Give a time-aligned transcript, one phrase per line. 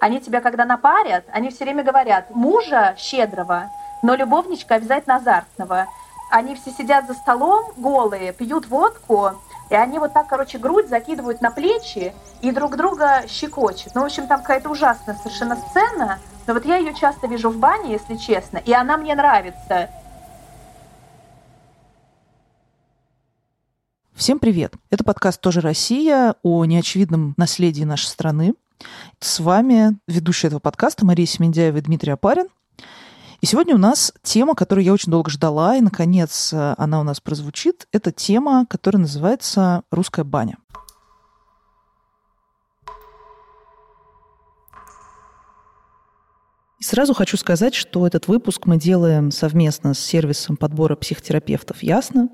[0.00, 3.70] Они тебя, когда напарят, они все время говорят, мужа щедрого,
[4.02, 5.86] но любовничка обязательно азартного.
[6.30, 9.32] Они все сидят за столом голые, пьют водку,
[9.70, 13.94] и они вот так, короче, грудь закидывают на плечи и друг друга щекочут.
[13.94, 16.18] Ну, в общем, там какая-то ужасная совершенно сцена.
[16.46, 19.90] Но вот я ее часто вижу в бане, если честно, и она мне нравится.
[24.14, 24.74] Всем привет!
[24.90, 28.54] Это подкаст «Тоже Россия» о неочевидном наследии нашей страны.
[29.20, 32.48] С вами ведущая этого подкаста Мария Семендяева и Дмитрий Апарин.
[33.40, 37.20] И сегодня у нас тема, которую я очень долго ждала, и, наконец, она у нас
[37.20, 37.86] прозвучит.
[37.92, 40.58] Это тема, которая называется «Русская баня».
[46.80, 52.28] И сразу хочу сказать, что этот выпуск мы делаем совместно с сервисом подбора психотерапевтов «Ясно».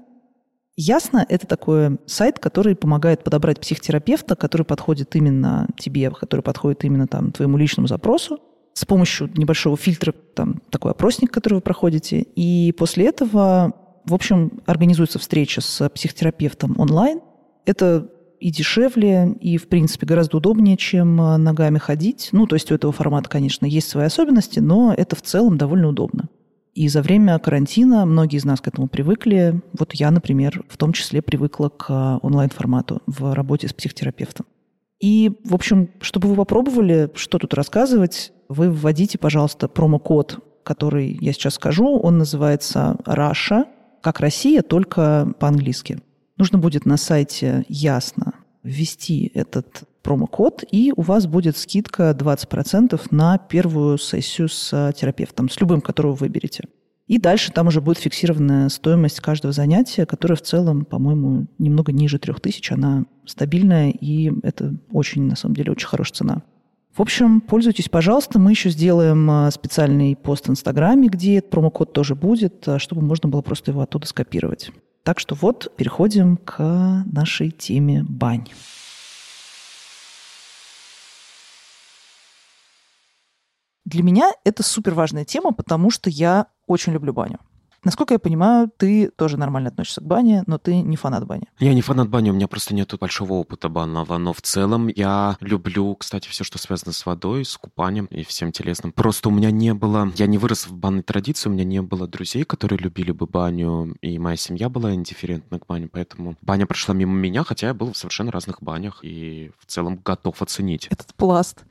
[0.77, 7.06] «Ясно»— это такой сайт, который помогает подобрать психотерапевта, который подходит именно тебе, который подходит именно
[7.06, 8.41] там, твоему личному запросу
[8.74, 12.26] с помощью небольшого фильтра, там такой опросник, который вы проходите.
[12.35, 13.73] И после этого,
[14.04, 17.20] в общем, организуется встреча с психотерапевтом онлайн.
[17.66, 18.10] Это
[18.41, 22.30] и дешевле, и, в принципе, гораздо удобнее, чем ногами ходить.
[22.32, 25.88] Ну, то есть у этого формата, конечно, есть свои особенности, но это в целом довольно
[25.88, 26.29] удобно.
[26.74, 29.62] И за время карантина многие из нас к этому привыкли.
[29.78, 34.46] Вот я, например, в том числе привыкла к онлайн-формату в работе с психотерапевтом.
[35.00, 41.32] И, в общем, чтобы вы попробовали, что тут рассказывать, вы вводите, пожалуйста, промокод, который я
[41.32, 41.98] сейчас скажу.
[41.98, 43.66] Он называется Раша,
[44.02, 46.00] как Россия, только по-английски.
[46.36, 48.34] Нужно будет на сайте ясно
[48.65, 55.60] ввести этот промокод, и у вас будет скидка 20% на первую сессию с терапевтом, с
[55.60, 56.65] любым, которого вы выберете.
[57.07, 62.18] И дальше там уже будет фиксированная стоимость каждого занятия, которая в целом, по-моему, немного ниже
[62.18, 62.73] 3000.
[62.73, 66.42] Она стабильная, и это очень, на самом деле, очень хорошая цена.
[66.97, 68.38] В общем, пользуйтесь, пожалуйста.
[68.38, 73.28] Мы еще сделаем а, специальный пост в Инстаграме, где промокод тоже будет, а, чтобы можно
[73.28, 74.70] было просто его оттуда скопировать.
[75.04, 78.48] Так что вот, переходим к нашей теме бань.
[83.84, 87.38] Для меня это супер важная тема, потому что я очень люблю баню.
[87.84, 91.48] Насколько я понимаю, ты тоже нормально относишься к бане, но ты не фанат бани.
[91.58, 95.36] Я не фанат бани, у меня просто нет большого опыта банного, но в целом я
[95.40, 98.92] люблю, кстати, все, что связано с водой, с купанием и всем телесным.
[98.92, 102.08] Просто у меня не было, я не вырос в банной традиции, у меня не было
[102.08, 106.94] друзей, которые любили бы баню, и моя семья была индифферентна к бане, поэтому баня прошла
[106.94, 110.86] мимо меня, хотя я был в совершенно разных банях и в целом готов оценить.
[110.90, 111.64] Этот пласт.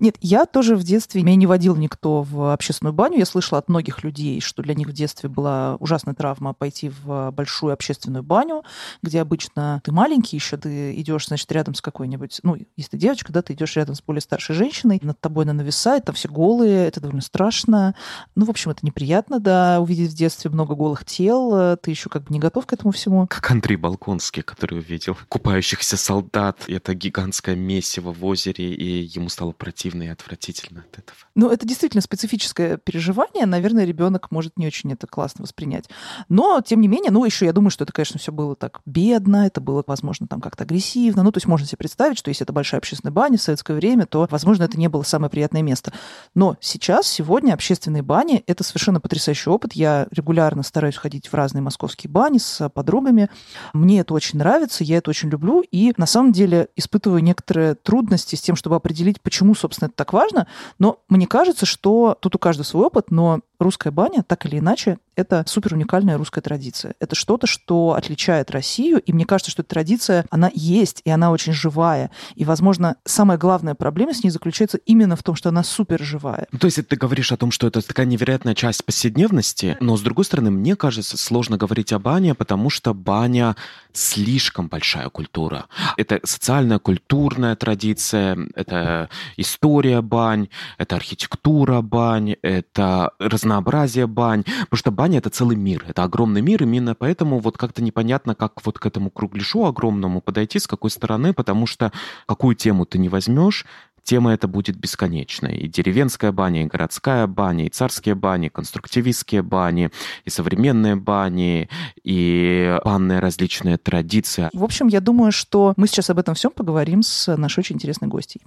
[0.00, 3.68] Нет, я тоже в детстве, меня не водил никто в общественную баню, я слышала от
[3.68, 8.64] многих людей, что для них в детстве была ужасная травма пойти в большую общественную баню,
[9.02, 13.32] где обычно ты маленький еще, ты идешь, значит, рядом с какой-нибудь, ну, если ты девочка,
[13.32, 16.86] да, ты идешь рядом с более старшей женщиной, над тобой она нависает, там все голые,
[16.86, 17.94] это довольно страшно.
[18.34, 22.24] Ну, в общем, это неприятно, да, увидеть в детстве много голых тел, ты еще как
[22.24, 23.26] бы не готов к этому всему.
[23.26, 29.52] Как Андрей Балконский, который увидел купающихся солдат, это гигантское месиво в озере, и ему стало
[29.52, 31.18] противно и отвратительно от этого.
[31.34, 33.46] Ну, это действительно специфическое переживание.
[33.46, 35.88] Наверное, ребенок может не очень это классно воспринять.
[36.28, 39.46] Но, тем не менее, ну, еще я думаю, что это, конечно, все было так бедно,
[39.46, 41.22] это было, возможно, там как-то агрессивно.
[41.22, 44.06] Ну, то есть можно себе представить, что если это большая общественная баня в советское время,
[44.06, 45.92] то, возможно, это не было самое приятное место.
[46.34, 49.72] Но сейчас, сегодня общественные бани— это совершенно потрясающий опыт.
[49.72, 53.28] Я регулярно стараюсь ходить в разные московские бани с подругами.
[53.72, 55.62] Мне это очень нравится, я это очень люблю.
[55.70, 60.12] И, на самом деле, испытываю некоторые трудности с тем, чтобы определить, почему, собственно, это так
[60.12, 60.46] важно.
[60.78, 64.98] Но мне кажется, что тут у каждого свой опыт, но русская баня, так или иначе,
[65.18, 66.94] это супер уникальная русская традиция.
[67.00, 71.32] Это что-то, что отличает Россию, и мне кажется, что эта традиция, она есть, и она
[71.32, 72.10] очень живая.
[72.36, 76.46] И, возможно, самая главная проблема с ней заключается именно в том, что она супер живая.
[76.52, 80.02] Ну, то есть ты говоришь о том, что это такая невероятная часть повседневности, но, с
[80.02, 83.56] другой стороны, мне кажется, сложно говорить о бане, потому что баня
[83.92, 85.66] слишком большая культура.
[85.96, 90.48] Это социальная, культурная традиция, это история бань,
[90.78, 96.62] это архитектура бань, это разнообразие бань, потому что баня— это целый мир, это огромный мир,
[96.62, 101.32] именно поэтому вот как-то непонятно, как вот к этому кругляшу огромному подойти, с какой стороны,
[101.32, 101.92] потому что
[102.26, 103.64] какую тему ты не возьмешь,
[104.02, 105.56] тема эта будет бесконечной.
[105.56, 109.90] И деревенская баня, и городская баня, и царские бани, и конструктивистские бани,
[110.26, 111.70] и современные бани,
[112.04, 114.50] и банные различные традиции.
[114.52, 118.08] В общем, я думаю, что мы сейчас об этом всем поговорим с нашей очень интересной
[118.08, 118.42] гостьей.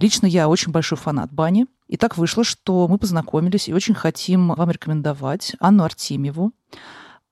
[0.00, 1.66] Лично я очень большой фанат бани.
[1.86, 6.52] И так вышло, что мы познакомились и очень хотим вам рекомендовать Анну Артемьеву.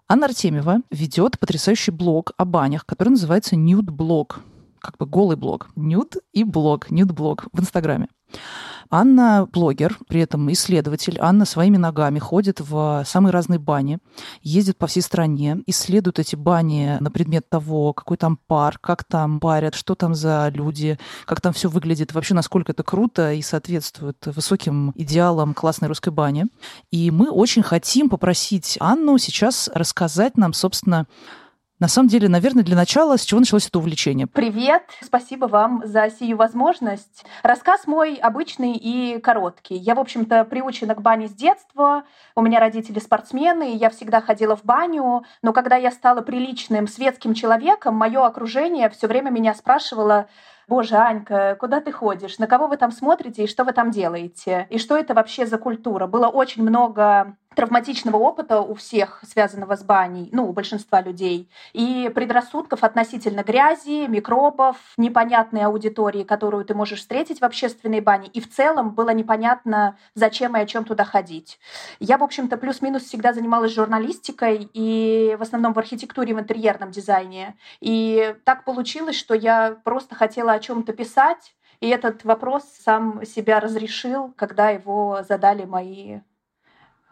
[0.06, 4.40] Анна Артемьева ведет потрясающий блог о банях, который называется Blog,
[4.80, 5.70] как бы голый блог.
[5.76, 8.08] Нюд и блог, нюд блог в Инстаграме.
[8.90, 11.18] Анна блогер, при этом исследователь.
[11.20, 13.98] Анна своими ногами ходит в самые разные бани,
[14.42, 19.40] ездит по всей стране, исследует эти бани на предмет того, какой там пар, как там
[19.40, 24.16] парят, что там за люди, как там все выглядит, вообще насколько это круто и соответствует
[24.26, 26.46] высоким идеалам классной русской бани.
[26.90, 31.06] И мы очень хотим попросить Анну сейчас рассказать нам, собственно,
[31.80, 34.26] на самом деле, наверное, для начала, с чего началось это увлечение?
[34.26, 34.82] Привет!
[35.00, 37.24] Спасибо вам за сию возможность.
[37.42, 39.76] Рассказ мой обычный и короткий.
[39.76, 42.02] Я, в общем-то, приучена к бане с детства.
[42.34, 45.24] У меня родители спортсмены, и я всегда ходила в баню.
[45.42, 50.26] Но когда я стала приличным светским человеком, мое окружение все время меня спрашивало,
[50.66, 54.66] боже, Анька, куда ты ходишь, на кого вы там смотрите и что вы там делаете,
[54.70, 56.06] и что это вообще за культура.
[56.08, 62.08] Было очень много травматичного опыта у всех, связанного с баней, ну, у большинства людей, и
[62.14, 68.48] предрассудков относительно грязи, микробов, непонятной аудитории, которую ты можешь встретить в общественной бане, и в
[68.48, 71.58] целом было непонятно, зачем и о чем туда ходить.
[71.98, 77.56] Я, в общем-то, плюс-минус всегда занималась журналистикой и в основном в архитектуре, в интерьерном дизайне.
[77.80, 83.58] И так получилось, что я просто хотела о чем-то писать, и этот вопрос сам себя
[83.58, 86.20] разрешил, когда его задали мои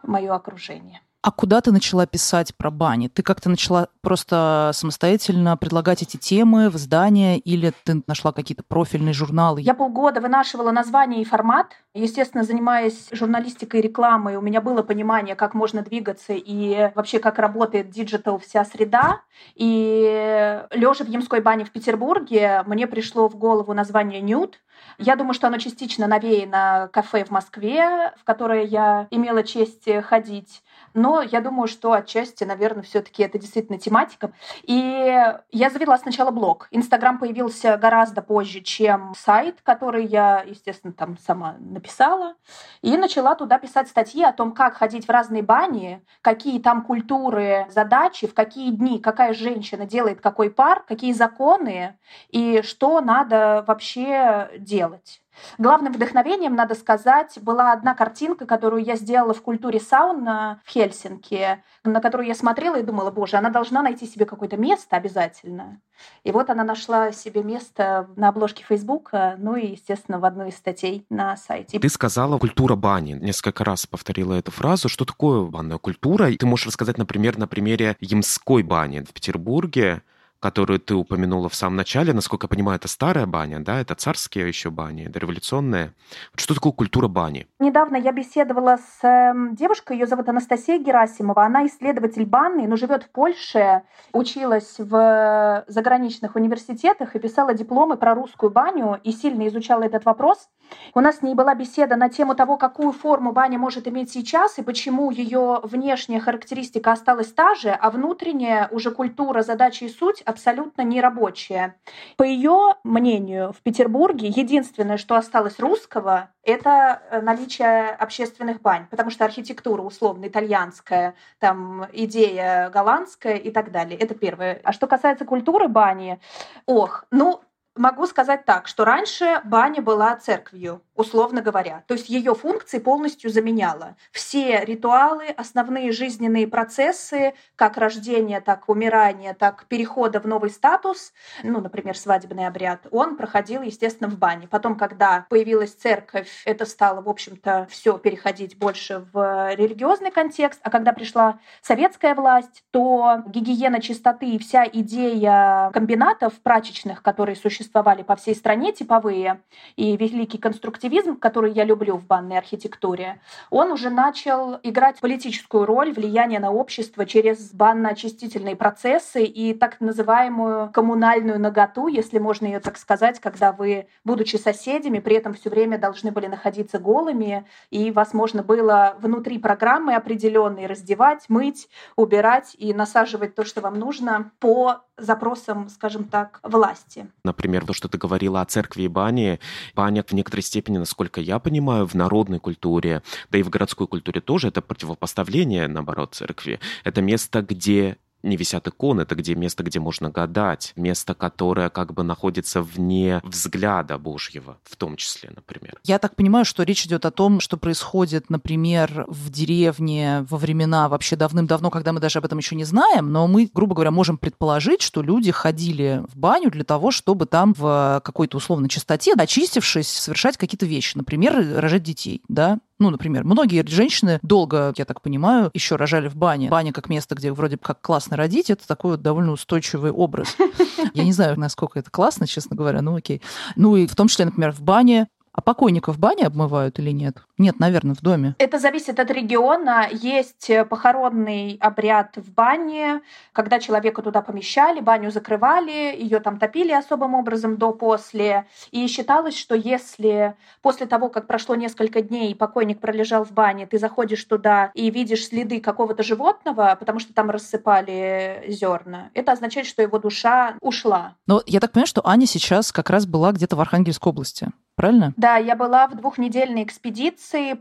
[0.03, 1.01] мое окружение.
[1.27, 3.09] А куда ты начала писать про бани?
[3.09, 9.11] Ты как-то начала просто самостоятельно предлагать эти темы в издания или ты нашла какие-то профильные
[9.11, 9.59] журналы?
[9.59, 11.73] Я полгода вынашивала название и формат.
[11.93, 17.39] Естественно, занимаясь журналистикой и рекламой, у меня было понимание, как можно двигаться и вообще как
[17.39, 19.19] работает digital вся среда.
[19.55, 24.59] И лежа в Ямской бане в Петербурге, мне пришло в голову название «Нюд»,
[24.99, 30.63] я думаю, что оно частично навеяно кафе в Москве, в которое я имела честь ходить.
[30.93, 34.31] Но я думаю, что отчасти, наверное, все-таки это действительно тематика.
[34.63, 36.67] И я завела сначала блог.
[36.71, 42.35] Инстаграм появился гораздо позже, чем сайт, который я, естественно, там сама написала.
[42.81, 47.67] И начала туда писать статьи о том, как ходить в разные бани, какие там культуры,
[47.69, 51.97] задачи, в какие дни, какая женщина делает какой пар, какие законы
[52.29, 55.21] и что надо вообще делать.
[55.57, 61.63] Главным вдохновением, надо сказать, была одна картинка, которую я сделала в культуре сауна в Хельсинки,
[61.83, 65.79] на которую я смотрела и думала, боже, она должна найти себе какое-то место обязательно.
[66.23, 70.57] И вот она нашла себе место на обложке Фейсбука, ну и, естественно, в одной из
[70.57, 71.79] статей на сайте.
[71.79, 73.13] Ты сказала «культура бани».
[73.13, 74.89] Несколько раз повторила эту фразу.
[74.89, 76.31] Что такое банная культура?
[76.31, 80.03] Ты можешь рассказать, например, на примере Ямской бани в Петербурге,
[80.39, 84.47] которую ты упомянула в самом начале, насколько я понимаю, это старая баня, да, это царские
[84.47, 85.93] еще бани, это революционная.
[86.35, 87.47] Что такое культура бани?
[87.59, 93.03] Недавно я беседовала с эм, девушкой, ее зовут Анастасия Герасимова, она исследователь банны, но живет
[93.03, 99.83] в Польше, училась в заграничных университетах и писала дипломы про русскую баню и сильно изучала
[99.83, 100.49] этот вопрос.
[100.93, 104.57] У нас с ней была беседа на тему того, какую форму баня может иметь сейчас
[104.57, 110.21] и почему ее внешняя характеристика осталась та же, а внутренняя уже культура, задачи и суть
[110.21, 111.75] абсолютно нерабочая.
[112.15, 119.09] По ее мнению, в Петербурге единственное, что осталось русского, это э, наличие общественных бань, потому
[119.11, 123.99] что архитектура условно итальянская, там идея голландская и так далее.
[123.99, 124.61] Это первое.
[124.63, 126.19] А что касается культуры бани,
[126.65, 127.41] ох, ну,
[127.77, 131.83] могу сказать так, что раньше баня была церковью условно говоря.
[131.87, 133.95] То есть ее функции полностью заменяла.
[134.11, 141.61] Все ритуалы, основные жизненные процессы, как рождение, так умирание, так перехода в новый статус, ну,
[141.61, 144.47] например, свадебный обряд, он проходил, естественно, в бане.
[144.47, 150.59] Потом, когда появилась церковь, это стало, в общем-то, все переходить больше в религиозный контекст.
[150.63, 157.35] А когда пришла советская власть, то гигиена чистоты и вся идея комбинатов прачечных, которые
[157.67, 159.41] существовали по всей стране, типовые,
[159.75, 163.19] и великий конструктивизм, который я люблю в банной архитектуре,
[163.49, 170.69] он уже начал играть политическую роль, влияние на общество через банно-очистительные процессы и так называемую
[170.71, 175.77] коммунальную наготу, если можно ее так сказать, когда вы, будучи соседями, при этом все время
[175.77, 182.73] должны были находиться голыми, и вас можно было внутри программы определенной раздевать, мыть, убирать и
[182.73, 187.07] насаживать то, что вам нужно по запросам, скажем так, власти.
[187.23, 189.39] Например, то, что ты говорила о церкви и бане.
[189.75, 194.21] Баня в некоторой степени, насколько я понимаю, в народной культуре, да и в городской культуре
[194.21, 196.59] тоже, это противопоставление, наоборот, церкви.
[196.83, 201.93] Это место, где не висят иконы, это где место, где можно гадать, место, которое как
[201.93, 205.79] бы находится вне взгляда Божьего, в том числе, например.
[205.83, 210.89] Я так понимаю, что речь идет о том, что происходит, например, в деревне во времена
[210.89, 214.17] вообще давным-давно, когда мы даже об этом еще не знаем, но мы, грубо говоря, можем
[214.17, 219.87] предположить, что люди ходили в баню для того, чтобы там в какой-то условной чистоте, очистившись,
[219.87, 225.49] совершать какие-то вещи, например, рожать детей, да, ну, например, многие женщины долго, я так понимаю,
[225.53, 226.49] еще рожали в бане.
[226.49, 230.35] Баня как место, где вроде как классно родить, это такой вот довольно устойчивый образ.
[230.93, 233.21] Я не знаю, насколько это классно, честно говоря, ну окей.
[233.55, 235.07] Ну и в том числе, например, в бане
[235.37, 237.19] а покойников в бане обмывают или нет?
[237.37, 238.35] Нет, наверное, в доме.
[238.39, 239.87] Это зависит от региона.
[239.91, 243.01] Есть э, похоронный обряд в бане,
[243.31, 248.47] когда человека туда помещали, баню закрывали, ее там топили особым образом до-после.
[248.71, 253.67] И считалось, что если после того, как прошло несколько дней, и покойник пролежал в бане,
[253.67, 259.67] ты заходишь туда и видишь следы какого-то животного, потому что там рассыпали зерна, это означает,
[259.67, 261.15] что его душа ушла.
[261.27, 265.13] Но я так понимаю, что Аня сейчас как раз была где-то в Архангельской области правильно?
[265.17, 267.17] Да, я была в двухнедельной экспедиции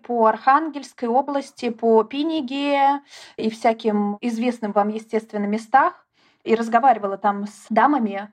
[0.07, 3.01] по Архангельской области, по Пиниге
[3.37, 6.07] и всяким известным вам, естественно, местах
[6.45, 8.33] и разговаривала там с дамами.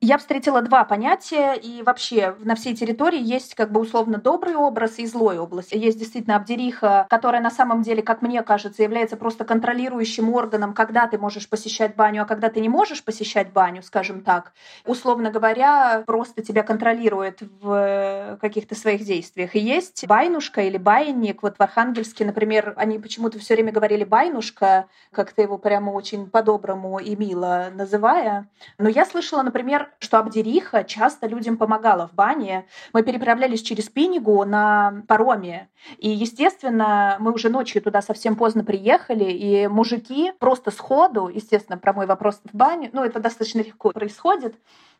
[0.00, 4.98] Я встретила два понятия, и вообще на всей территории есть как бы условно добрый образ
[4.98, 5.72] и злой образ.
[5.72, 11.06] Есть действительно Абдериха, которая на самом деле, как мне кажется, является просто контролирующим органом, когда
[11.06, 14.52] ты можешь посещать баню, а когда ты не можешь посещать баню, скажем так.
[14.84, 19.54] Условно говоря, просто тебя контролирует в каких-то своих действиях.
[19.54, 21.42] И есть байнушка или байник.
[21.42, 26.98] Вот в Архангельске, например, они почему-то все время говорили байнушка, как-то его прямо очень по-доброму
[26.98, 28.48] и мило называя.
[28.76, 32.66] Но я слышала, например, что Абдериха часто людям помогала в бане.
[32.92, 35.68] Мы переправлялись через Пинигу на пароме.
[35.98, 41.92] И, естественно, мы уже ночью туда совсем поздно приехали, и мужики просто сходу, естественно, про
[41.92, 44.56] мой вопрос в бане, ну, это достаточно легко происходит,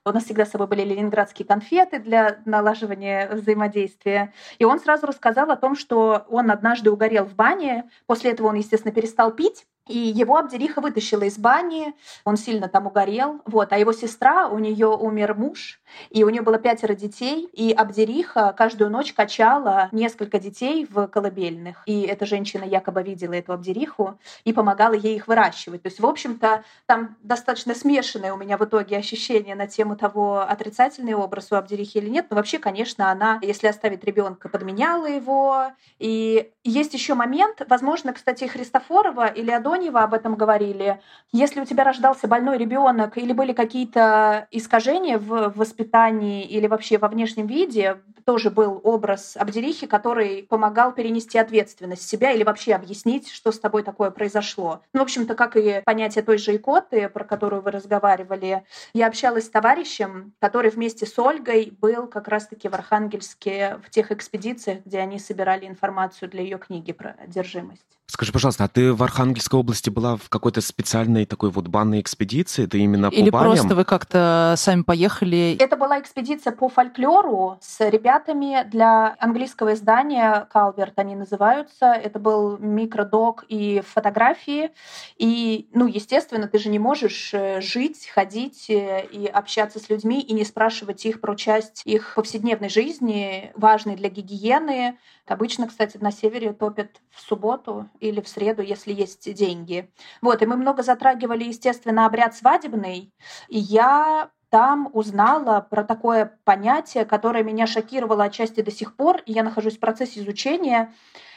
[0.06, 4.34] у нас всегда с собой были ленинградские конфеты для налаживания взаимодействия.
[4.58, 7.88] И он сразу рассказал о том, что он однажды угорел в бане.
[8.04, 9.66] После этого он, естественно, перестал пить.
[9.86, 14.58] И его Абдериха вытащила из бани, он сильно там угорел, вот, а его сестра, у
[14.58, 20.38] нее умер муж, и у нее было пятеро детей, и Абдериха каждую ночь качала несколько
[20.38, 21.82] детей в колыбельных.
[21.84, 25.82] И эта женщина якобы видела эту Абдериху и помогала ей их выращивать.
[25.82, 30.40] То есть, в общем-то, там достаточно смешанное у меня в итоге ощущение на тему того,
[30.40, 32.26] отрицательный образ у Абдерихи или нет.
[32.30, 35.72] Но вообще, конечно, она, если оставить ребенка, подменяла его.
[35.98, 41.00] И есть еще момент, возможно, кстати, Христофорова или Адон Антоньева об этом говорили.
[41.32, 47.08] Если у тебя рождался больной ребенок или были какие-то искажения в воспитании или вообще во
[47.08, 53.50] внешнем виде, тоже был образ Абдерихи, который помогал перенести ответственность себя или вообще объяснить, что
[53.50, 54.80] с тобой такое произошло.
[54.92, 58.64] Ну, в общем-то, как и понятие той же икоты, про которую вы разговаривали.
[58.94, 64.12] Я общалась с товарищем, который вместе с Ольгой был как раз-таки в Архангельске в тех
[64.12, 67.98] экспедициях, где они собирали информацию для ее книги про одержимость.
[68.06, 72.66] Скажи, пожалуйста, а ты в Архангельской области была в какой-то специальной такой вот банной экспедиции?
[72.66, 73.54] Ты именно Или по баням?
[73.54, 75.56] просто вы как-то сами поехали?
[75.58, 81.86] Это была экспедиция по фольклору с ребятами для английского издания «Калверт» они называются.
[81.86, 84.70] Это был микродок и фотографии.
[85.16, 90.20] И, ну, естественно, ты же не можешь э, жить, ходить э, и общаться с людьми
[90.20, 96.12] и не спрашивать их про часть их повседневной жизни, важной для гигиены, Обычно, кстати, на
[96.12, 99.90] севере топят в субботу или в среду, если есть деньги.
[100.22, 103.12] Вот, и мы много затрагивали, естественно, обряд свадебный.
[103.48, 109.32] И я там узнала про такое понятие, которое меня шокировало отчасти до сих пор, и
[109.32, 110.92] я нахожусь в процессе изучения.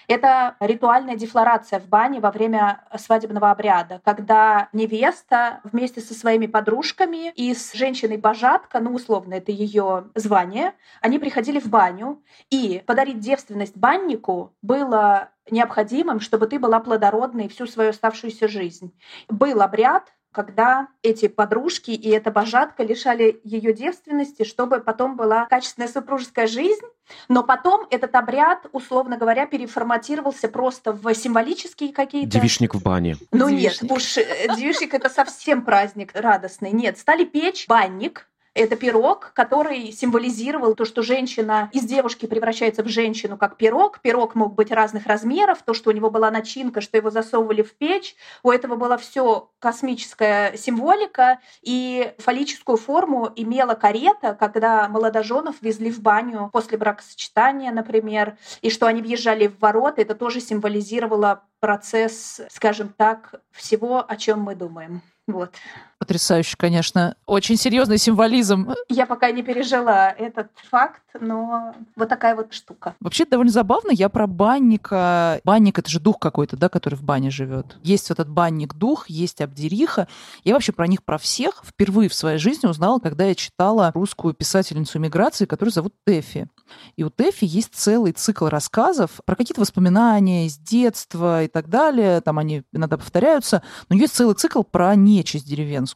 [0.08, 7.32] Это ритуальная дефлорация в бане во время свадебного обряда, когда невеста вместе со своими подружками
[7.32, 13.76] и с женщиной-божатка, ну, условно, это ее звание, они приходили в баню, и подарить девственность
[13.76, 18.94] баннику было необходимым, чтобы ты была плодородной всю свою оставшуюся жизнь.
[19.30, 25.88] Был обряд, когда эти подружки и эта божатка лишали ее девственности, чтобы потом была качественная
[25.88, 26.86] супружеская жизнь.
[27.28, 32.30] Но потом этот обряд, условно говоря, переформатировался просто в символические какие-то...
[32.30, 33.18] Девишник в бане.
[33.32, 36.72] Ну нет, уж э, девишник это совсем праздник радостный.
[36.72, 42.88] Нет, стали печь банник, это пирог, который символизировал то, что женщина из девушки превращается в
[42.88, 44.00] женщину как пирог.
[44.00, 47.74] Пирог мог быть разных размеров, то, что у него была начинка, что его засовывали в
[47.76, 48.16] печь.
[48.44, 56.02] У этого была все космическая символика, и фаллическую форму имела карета, когда молодоженов везли в
[56.02, 62.94] баню после бракосочетания, например, и что они въезжали в ворота, это тоже символизировало процесс, скажем
[62.96, 65.02] так, всего, о чем мы думаем.
[65.28, 65.54] Вот.
[66.00, 67.16] Потрясающе, конечно.
[67.26, 68.70] Очень серьезный символизм.
[68.88, 72.94] Я пока не пережила этот факт, но вот такая вот штука.
[73.00, 73.90] Вообще довольно забавно.
[73.92, 75.42] Я про банника.
[75.44, 77.78] Банник— это же дух какой-то, да, который в бане живет.
[77.82, 80.08] Есть вот этот банник-дух, есть Абдериха.
[80.44, 84.36] Я вообще про них, про всех впервые в своей жизни узнала, когда я читала русскую
[84.36, 86.48] писательницу миграции, которую зовут Тэфи.
[86.96, 92.22] И у Тэфи есть целый цикл рассказов про какие-то воспоминания из детства и так далее.
[92.22, 93.64] Там они иногда повторяются.
[93.90, 95.87] Но есть целый цикл про нечисть деревенскую.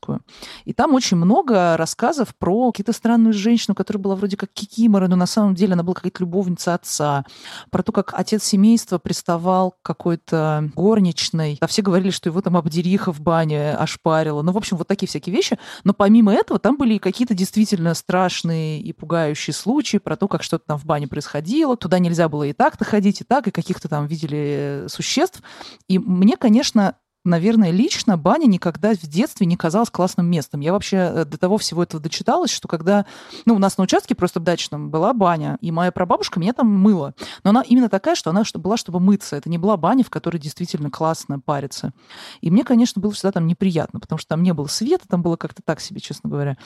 [0.66, 5.16] И там очень много рассказов про какие-то странную женщину, которая была вроде как Кикимора, но
[5.16, 7.26] на самом деле она была какая-то любовница отца.
[7.70, 11.58] Про то, как отец семейства приставал к какой-то горничной.
[11.62, 14.42] А все говорили, что его там обдериха в бане ошпарила.
[14.42, 15.58] Ну, в общем, вот такие всякие вещи.
[15.84, 20.66] Но помимо этого там были какие-то действительно страшные и пугающие случаи про то, как что-то
[20.68, 21.76] там в бане происходило.
[21.78, 25.42] Туда нельзя было и так-то ходить, и так, и каких-то там видели существ.
[25.88, 30.60] И мне, конечно, наверное, лично баня никогда в детстве не казалась классным местом.
[30.62, 33.06] Я вообще э, до того всего этого дочиталась, что когда...
[33.46, 37.14] Ну, у нас на участке просто дачном была баня, и моя прабабушка меня там мыла.
[37.44, 39.36] Но она именно такая, что она была, чтобы мыться.
[39.36, 41.94] Это не была баня, в которой действительно классно париться.
[42.42, 45.36] И мне, конечно, было всегда там неприятно, потому что там не было света, там было
[45.36, 46.58] как-то так себе, честно говоря.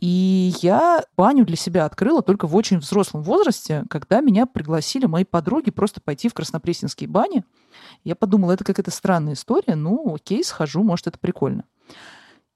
[0.00, 5.24] И я баню для себя открыла только в очень взрослом возрасте, когда меня пригласили мои
[5.24, 7.44] подруги просто пойти в краснопресненские бани.
[8.04, 11.64] Я подумала, это какая-то странная история, ну окей, схожу, может, это прикольно.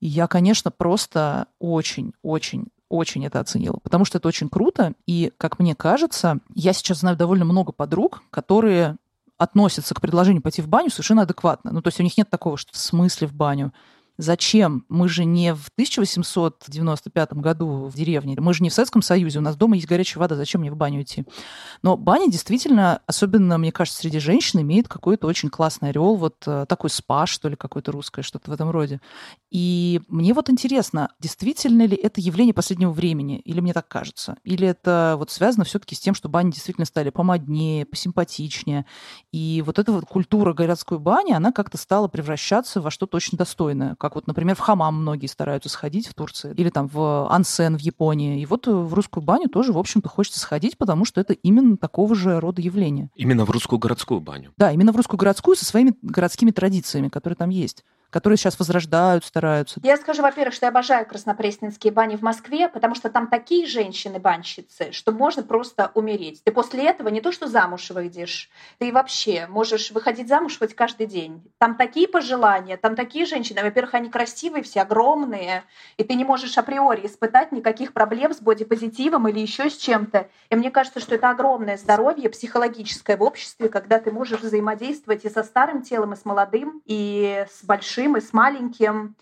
[0.01, 4.93] И я, конечно, просто очень-очень очень это оценила, потому что это очень круто.
[5.07, 8.97] И, как мне кажется, я сейчас знаю довольно много подруг, которые
[9.37, 11.73] относятся к предложению пойти в баню совершенно адекватно.
[11.73, 13.73] Ну, то есть у них нет такого, что в смысле в баню.
[14.17, 14.85] Зачем?
[14.89, 19.43] Мы же не в 1895 году в деревне, мы же не в Советском Союзе, у
[19.43, 21.25] нас дома есть горячая вода, зачем мне в баню идти?
[21.83, 26.65] Но баня действительно, особенно, мне кажется, среди женщин имеет какой-то очень классный орел, вот э,
[26.69, 29.01] такой спа, что ли, какое-то русское, что-то в этом роде.
[29.51, 34.37] И мне вот интересно, действительно ли это явление последнего времени, или мне так кажется?
[34.45, 38.87] Или это вот связано все-таки с тем, что бани действительно стали помоднее, посимпатичнее,
[39.33, 43.97] и вот эта вот культура городской бани, она как-то стала превращаться во что-то очень достойное,
[44.05, 47.81] как вот, например, в хамам многие стараются сходить в Турции, или там в ансен в
[47.81, 48.43] Японии.
[48.43, 52.15] И вот в русскую баню тоже, в общем-то, хочется сходить, потому что это именно такого
[52.15, 53.09] же рода явление.
[53.15, 54.53] Именно в русскую городскую баню.
[54.59, 57.83] Да, именно в русскую городскую со своими городскими традициями, которые там есть
[58.15, 59.81] которые сейчас возрождают, стараются?
[59.83, 64.93] Я скажу, во-первых, что я обожаю краснопресненские бани в Москве, потому что там такие женщины-банщицы,
[64.93, 66.41] что можно просто умереть.
[66.45, 71.09] Ты после этого не то что замуж выйдешь, ты вообще можешь выходить замуж хоть каждый
[71.09, 71.43] день.
[71.59, 73.65] Там такие пожелания, там такие женщины.
[73.65, 75.65] Во-первых, они красивые, все огромные,
[75.97, 80.29] и ты не можешь априори испытать никаких проблем с бодипозитивом или еще с чем-то.
[80.51, 85.31] И мне кажется, что это огромное здоровье психологическое в обществе, когда ты можешь взаимодействовать и
[85.31, 89.17] со старым телом, и с молодым, и с большим большим и с маленьким.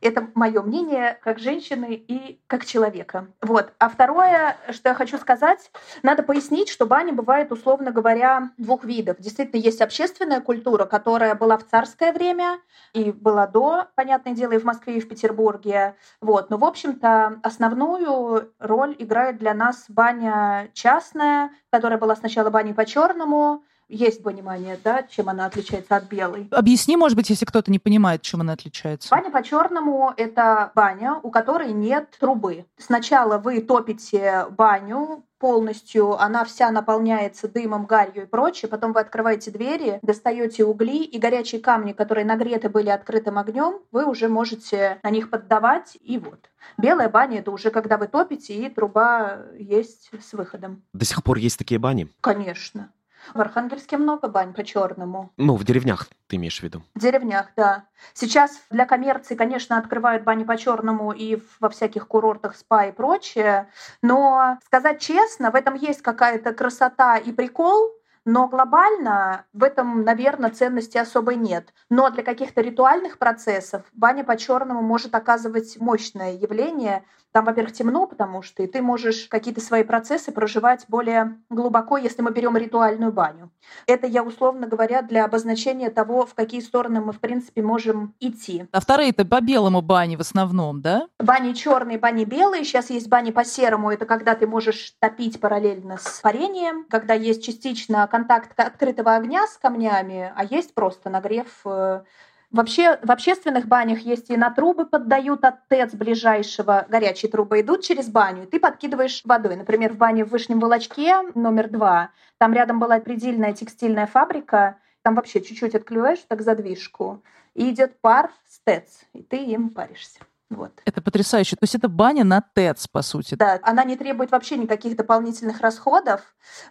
[0.00, 3.26] Это мое мнение как женщины и как человека.
[3.42, 3.72] Вот.
[3.80, 5.72] А второе, что я хочу сказать,
[6.04, 9.16] надо пояснить, что баня бывает, условно говоря, двух видов.
[9.18, 12.60] Действительно, есть общественная культура, которая была в царское время
[12.92, 15.96] и была до, понятное дело, и в Москве, и в Петербурге.
[16.20, 16.48] Вот.
[16.48, 23.64] Но, в общем-то, основную роль играет для нас баня частная, которая была сначала баней по-черному,
[23.88, 26.48] есть понимание, да, чем она отличается от белой.
[26.50, 29.08] Объясни, может быть, если кто-то не понимает, чем она отличается.
[29.10, 32.66] Баня по-черному– это баня, у которой нет трубы.
[32.76, 38.68] Сначала вы топите баню, полностью, она вся наполняется дымом, гарью и прочее.
[38.68, 44.04] Потом вы открываете двери, достаете угли и горячие камни, которые нагреты были открытым огнем, вы
[44.04, 45.96] уже можете на них поддавать.
[46.00, 46.50] И вот.
[46.76, 50.82] Белая баня это уже когда вы топите, и труба есть с выходом.
[50.92, 52.08] До сих пор есть такие бани?
[52.20, 52.90] Конечно.
[53.34, 55.30] В Архангельске много бань по-черному.
[55.36, 56.82] Ну, в деревнях ты имеешь в виду?
[56.94, 57.84] В деревнях, да.
[58.14, 63.68] Сейчас для коммерции, конечно, открывают бани по-черному и во всяких курортах спа и прочее.
[64.02, 67.92] Но сказать честно, в этом есть какая-то красота и прикол,
[68.24, 71.72] но глобально в этом, наверное, ценности особой нет.
[71.88, 77.04] Но для каких-то ритуальных процессов баня по-черному может оказывать мощное явление,
[77.38, 82.20] там, во-первых, темно, потому что и ты можешь какие-то свои процессы проживать более глубоко, если
[82.20, 83.52] мы берем ритуальную баню.
[83.86, 88.66] Это я, условно говоря, для обозначения того, в какие стороны мы, в принципе, можем идти.
[88.72, 91.06] А вторые это по белому бани в основном, да?
[91.20, 92.64] Бани черные, бани белые.
[92.64, 93.92] Сейчас есть бани по серому.
[93.92, 99.58] Это когда ты можешь топить параллельно с парением, когда есть частично контакт открытого огня с
[99.58, 102.02] камнями, а есть просто нагрев э,
[102.50, 107.82] Вообще в общественных банях есть и на трубы поддают от ТЭЦ ближайшего, горячие трубы идут
[107.82, 109.56] через баню, и ты подкидываешь водой.
[109.56, 115.14] Например, в бане в Вышнем Волочке номер два, там рядом была предельная текстильная фабрика, там
[115.14, 117.22] вообще чуть-чуть открываешь так задвижку,
[117.54, 120.20] и идет пар с ТЭЦ, и ты им паришься.
[120.50, 120.72] Вот.
[120.86, 121.56] Это потрясающе.
[121.56, 123.34] То есть это баня на ТЭЦ, по сути.
[123.34, 126.22] Да, она не требует вообще никаких дополнительных расходов.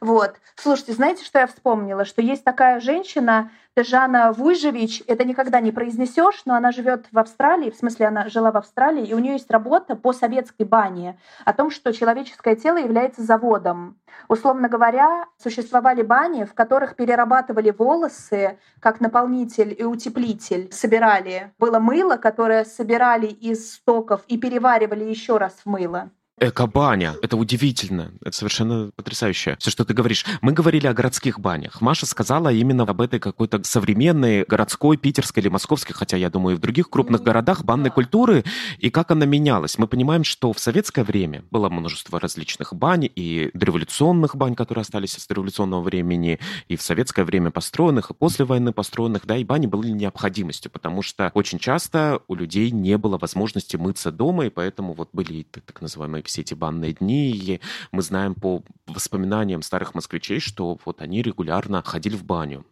[0.02, 0.38] Вот.
[0.56, 2.04] Слушайте, знаете, что я вспомнила?
[2.04, 3.52] Что есть такая женщина,
[3.84, 8.52] Жанна Вуйжевич, это никогда не произнесешь, но она живет в Австралии, в смысле она жила
[8.52, 12.78] в Австралии, и у нее есть работа по советской бане о том, что человеческое тело
[12.78, 13.98] является заводом.
[14.28, 21.54] Условно говоря, существовали бани, в которых перерабатывали волосы как наполнитель и утеплитель, собирали.
[21.60, 26.10] Было мыло, которое собирали из стоков и переваривали еще раз в мыло.
[26.40, 27.16] Эко-баня.
[27.24, 28.12] Это удивительно.
[28.24, 29.58] Это совершенно потрясающе.
[29.60, 30.24] Все, что ты говоришь.
[30.42, 31.82] Мы говорили о городских банях.
[31.82, 36.58] Маша сказала именно об этой какой-то современной городской, питерской или московской, хотя, я думаю, и
[36.58, 38.44] в других крупных городах банной культуры,
[38.78, 39.80] и как она менялась.
[39.80, 45.14] Мы понимаем, что в советское время было множество различных бань, и дореволюционных бань, которые остались
[45.14, 49.66] с дореволюционного времени, и в советское время построенных, и после войны построенных, да, и бани
[49.66, 54.94] были необходимостью, потому что очень часто у людей не было возможности мыться дома, и поэтому
[54.94, 57.32] вот были так называемые все эти банные дни.
[57.32, 57.62] И
[57.92, 62.66] мы знаем по воспоминаниям старых москвичей, что вот они регулярно ходили в баню.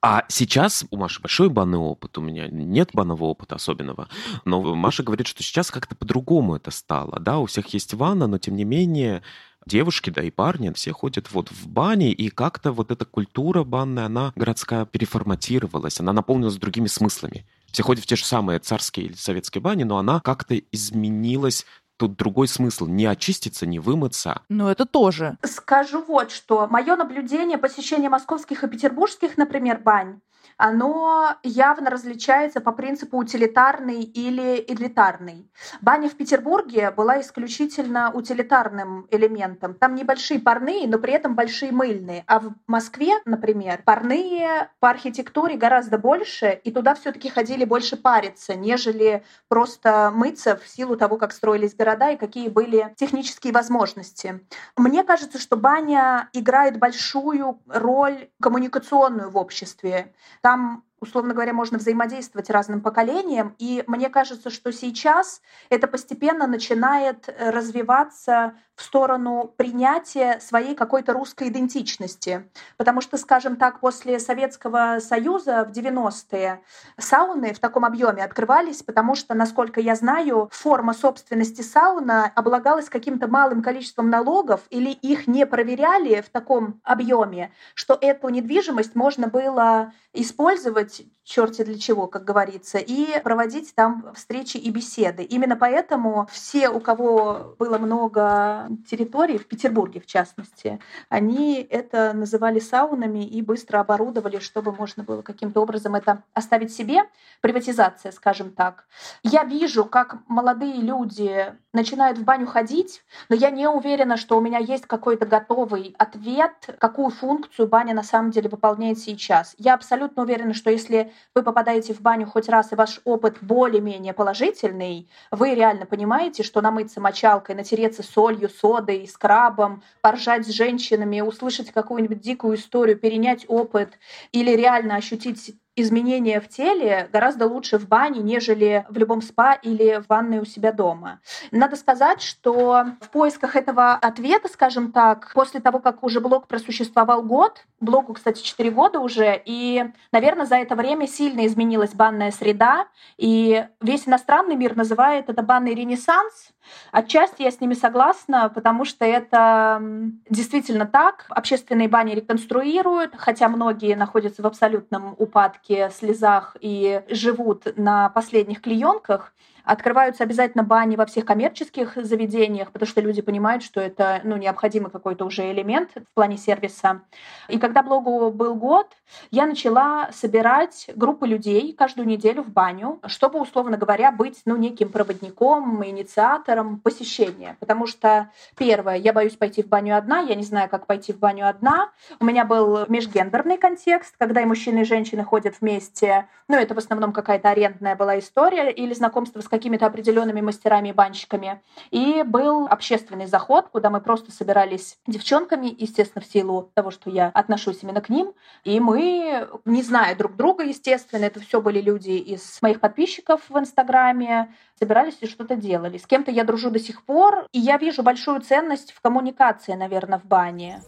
[0.00, 4.08] А сейчас у Маши большой банный опыт, у меня нет банного опыта особенного,
[4.44, 7.20] но Маша говорит, что сейчас как-то по-другому это стало.
[7.20, 9.22] Да, у всех есть ванна, но тем не менее
[9.66, 14.06] девушки, да и парни, все ходят вот в бане, и как-то вот эта культура банная,
[14.06, 17.46] она городская переформатировалась, она наполнилась другими смыслами.
[17.70, 21.64] Все ходят в те же самые царские или советские бани, но она как-то изменилась
[21.96, 22.86] тут другой смысл.
[22.86, 24.42] Не очиститься, не вымыться.
[24.48, 25.36] Ну, это тоже.
[25.44, 26.66] Скажу вот что.
[26.68, 30.20] Мое наблюдение посещения московских и петербургских, например, бань,
[30.56, 35.50] оно явно различается по принципу утилитарный или элитарный.
[35.80, 39.74] Баня в Петербурге была исключительно утилитарным элементом.
[39.74, 42.24] Там небольшие парные, но при этом большие мыльные.
[42.26, 47.96] А в Москве, например, парные по архитектуре гораздо больше, и туда все таки ходили больше
[47.96, 54.40] париться, нежели просто мыться в силу того, как строились города и какие были технические возможности.
[54.76, 60.14] Мне кажется, что баня играет большую роль коммуникационную в обществе.
[60.42, 63.54] Там условно говоря, можно взаимодействовать разным поколениям.
[63.58, 71.12] И мне кажется, что сейчас это постепенно начинает э, развиваться в сторону принятия своей какой-то
[71.12, 72.48] русской идентичности.
[72.76, 76.62] Потому что, скажем так, после Советского Союза в 90-е
[76.98, 83.28] сауны в таком объеме открывались, потому что, насколько я знаю, форма собственности сауна облагалась каким-то
[83.28, 89.92] малым количеством налогов или их не проверяли в таком объеме, что эту недвижимость можно было
[90.12, 95.22] использовать делать черти для чего, как говорится, и проводить там встречи и беседы.
[95.22, 102.58] Именно поэтому все, у кого было много территорий, в Петербурге в частности, они это называли
[102.58, 107.02] саунами и быстро оборудовали, чтобы можно было каким-то образом это оставить себе.
[107.40, 108.84] Приватизация, скажем так.
[109.22, 114.40] Я вижу, как молодые люди начинают в баню ходить, но я не уверена, что у
[114.40, 119.54] меня есть какой-то готовый ответ, какую функцию баня на самом деле выполняет сейчас.
[119.56, 124.12] Я абсолютно уверена, что если вы попадаете в баню хоть раз, и ваш опыт более-менее
[124.12, 131.70] положительный, вы реально понимаете, что намыться мочалкой, натереться солью, содой, скрабом, поржать с женщинами, услышать
[131.70, 133.98] какую-нибудь дикую историю, перенять опыт
[134.32, 140.02] или реально ощутить изменения в теле гораздо лучше в бане, нежели в любом спа или
[140.02, 141.20] в ванной у себя дома.
[141.50, 147.22] Надо сказать, что в поисках этого ответа, скажем так, после того, как уже блог просуществовал
[147.22, 152.86] год, блогу, кстати, 4 года уже, и, наверное, за это время сильно изменилась банная среда,
[153.16, 156.52] и весь иностранный мир называет это банный ренессанс,
[156.90, 159.80] Отчасти я с ними согласна, потому что это
[160.28, 161.26] действительно так.
[161.28, 169.32] Общественные бани реконструируют, хотя многие находятся в абсолютном упадке, слезах и живут на последних клеенках.
[169.64, 174.90] Открываются обязательно бани во всех коммерческих заведениях, потому что люди понимают, что это ну, необходимый
[174.90, 177.02] какой-то уже элемент в плане сервиса.
[177.48, 178.88] И когда блогу был год,
[179.30, 184.88] я начала собирать группы людей каждую неделю в баню, чтобы, условно говоря, быть ну, неким
[184.88, 187.56] проводником, инициатором посещения.
[187.60, 191.18] Потому что, первое, я боюсь пойти в баню одна, я не знаю, как пойти в
[191.18, 191.90] баню одна.
[192.20, 196.26] У меня был межгендерный контекст, когда и мужчины, и женщины ходят вместе.
[196.48, 200.92] Ну, это в основном какая-то арендная была история или знакомство с какими-то определенными мастерами и
[200.92, 201.60] банщиками.
[201.90, 207.28] И был общественный заход, куда мы просто собирались девчонками, естественно, в силу того, что я
[207.28, 208.32] отношусь именно к ним.
[208.64, 213.58] И мы, не зная друг друга, естественно, это все были люди из моих подписчиков в
[213.58, 215.98] Инстаграме, собирались и что-то делали.
[215.98, 220.18] С кем-то я дружу до сих пор, и я вижу большую ценность в коммуникации, наверное,
[220.18, 220.80] в бане.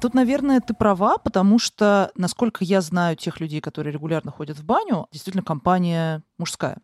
[0.00, 4.64] Тут, наверное, ты права, потому что, насколько я знаю тех людей, которые регулярно ходят в
[4.64, 6.78] баню, действительно компания мужская.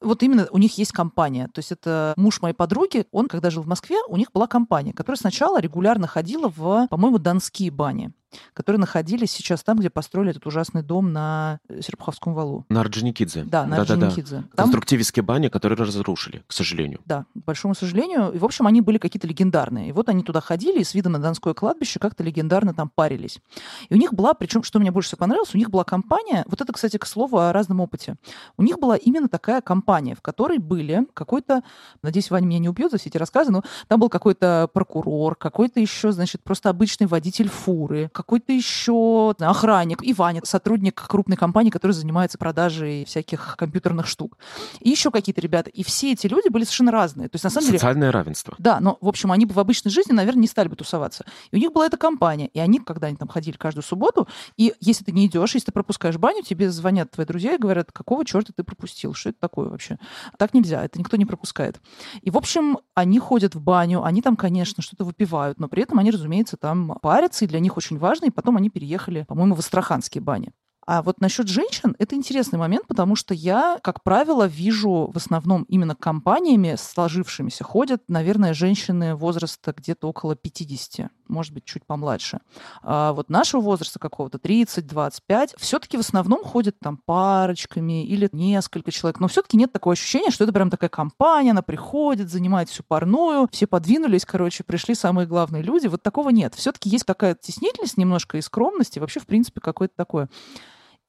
[0.00, 1.48] Вот именно у них есть компания.
[1.52, 4.92] То есть это муж моей подруги, он, когда жил в Москве, у них была компания,
[4.92, 8.12] которая сначала регулярно ходила в, по-моему, донские бани
[8.52, 12.66] которые находились сейчас там, где построили этот ужасный дом на э, Серпуховском валу.
[12.68, 13.44] На Орджоникидзе.
[13.44, 14.36] Да, на да, Орджоникидзе.
[14.36, 14.48] Да, да.
[14.54, 14.64] Там...
[14.66, 17.00] Конструктивистские бани, которые разрушили, к сожалению.
[17.06, 18.30] Да, к большому сожалению.
[18.32, 19.88] И, в общем, они были какие-то легендарные.
[19.88, 23.40] И вот они туда ходили и с видом на Донское кладбище как-то легендарно там парились.
[23.88, 26.60] И у них была, причем, что мне больше всего понравилось, у них была компания, вот
[26.60, 28.16] это, кстати, к слову о разном опыте.
[28.56, 31.62] У них была именно такая компания, в которой были какой-то,
[32.02, 35.80] надеюсь, Ваня меня не убьет за все эти рассказы, но там был какой-то прокурор, какой-то
[35.80, 41.92] еще, значит, просто обычный водитель фуры, какой-то еще охранник, и Ваня, сотрудник крупной компании, который
[41.92, 44.38] занимается продажей всяких компьютерных штук.
[44.80, 45.70] И еще какие-то ребята.
[45.70, 47.28] И все эти люди были совершенно разные.
[47.28, 48.10] То есть, на самом Социальное деле...
[48.10, 48.54] равенство.
[48.58, 51.24] Да, но, в общем, они бы в обычной жизни, наверное, не стали бы тусоваться.
[51.50, 52.48] И у них была эта компания.
[52.48, 55.72] И они, когда они там ходили каждую субботу, и если ты не идешь, если ты
[55.72, 59.12] пропускаешь баню, тебе звонят твои друзья и говорят, какого черта ты пропустил?
[59.14, 59.98] Что это такое вообще?
[60.38, 61.80] Так нельзя, это никто не пропускает.
[62.22, 65.98] И, в общем, они ходят в баню, они там, конечно, что-то выпивают, но при этом
[65.98, 69.58] они, разумеется, там парятся, и для них очень важно, и потом они переехали, по-моему, в
[69.58, 70.52] Астраханские бани.
[70.86, 75.64] А вот насчет женщин это интересный момент, потому что я, как правило, вижу в основном
[75.64, 82.40] именно компаниями сложившимися ходят, наверное, женщины возраста где-то около 50, может быть, чуть помладше.
[82.82, 89.20] А вот нашего возраста какого-то 30-25 все-таки в основном ходят там парочками или несколько человек.
[89.20, 93.46] Но все-таки нет такого ощущения, что это прям такая компания, она приходит, занимает всю парную,
[93.52, 95.86] все подвинулись, короче, пришли самые главные люди.
[95.86, 96.54] Вот такого нет.
[96.54, 100.30] Все-таки есть какая то стеснительность немножко и скромность, и вообще, в принципе, какое-то такое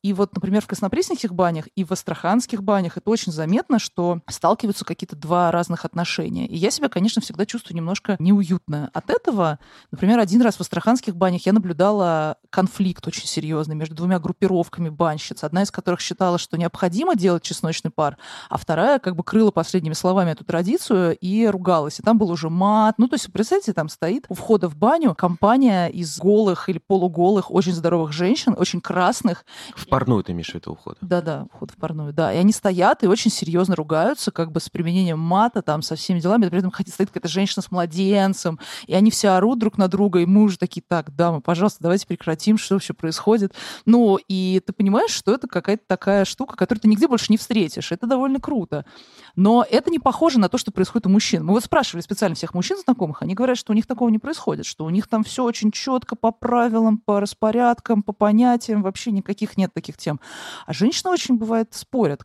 [0.01, 4.85] и вот, например, в краснопресненских банях и в астраханских банях это очень заметно, что сталкиваются
[4.85, 6.47] какие-то два разных отношения.
[6.47, 8.89] И я себя, конечно, всегда чувствую немножко неуютно.
[8.93, 9.59] От этого,
[9.91, 15.43] например, один раз в астраханских банях я наблюдала конфликт очень серьезный между двумя группировками банщиц,
[15.43, 18.17] одна из которых считала, что необходимо делать чесночный пар,
[18.49, 21.99] а вторая как бы крыла последними словами эту традицию и ругалась.
[21.99, 22.95] И там был уже мат.
[22.97, 27.51] Ну, то есть, представьте, там стоит у входа в баню компания из голых или полуголых,
[27.51, 29.45] очень здоровых женщин, очень красных.
[29.75, 30.97] В парную ты имеешь в виду уход?
[31.02, 32.34] Да-да, уход в парную, да.
[32.34, 36.19] И они стоят и очень серьезно ругаются, как бы с применением мата, там, со всеми
[36.19, 36.47] делами.
[36.47, 40.25] При этом стоит какая-то женщина с младенцем, и они все орут друг на друга, и
[40.25, 43.54] мы уже такие, так, дамы, пожалуйста, давайте прекратим, что вообще происходит.
[43.86, 47.91] Ну, и ты понимаешь, что это какая-то такая штука, которую ты нигде больше не встретишь.
[47.91, 48.86] Это довольно круто.
[49.36, 51.45] Но это не похоже на то, что происходит у мужчин.
[51.45, 54.65] Мы вот спрашивали специально всех мужчин знакомых, они говорят, что у них такого не происходит,
[54.65, 59.58] что у них там все очень четко по правилам, по распорядкам, по понятиям, вообще никаких
[59.58, 60.19] нет таких тем.
[60.65, 62.21] А женщины очень, бывает, спорят.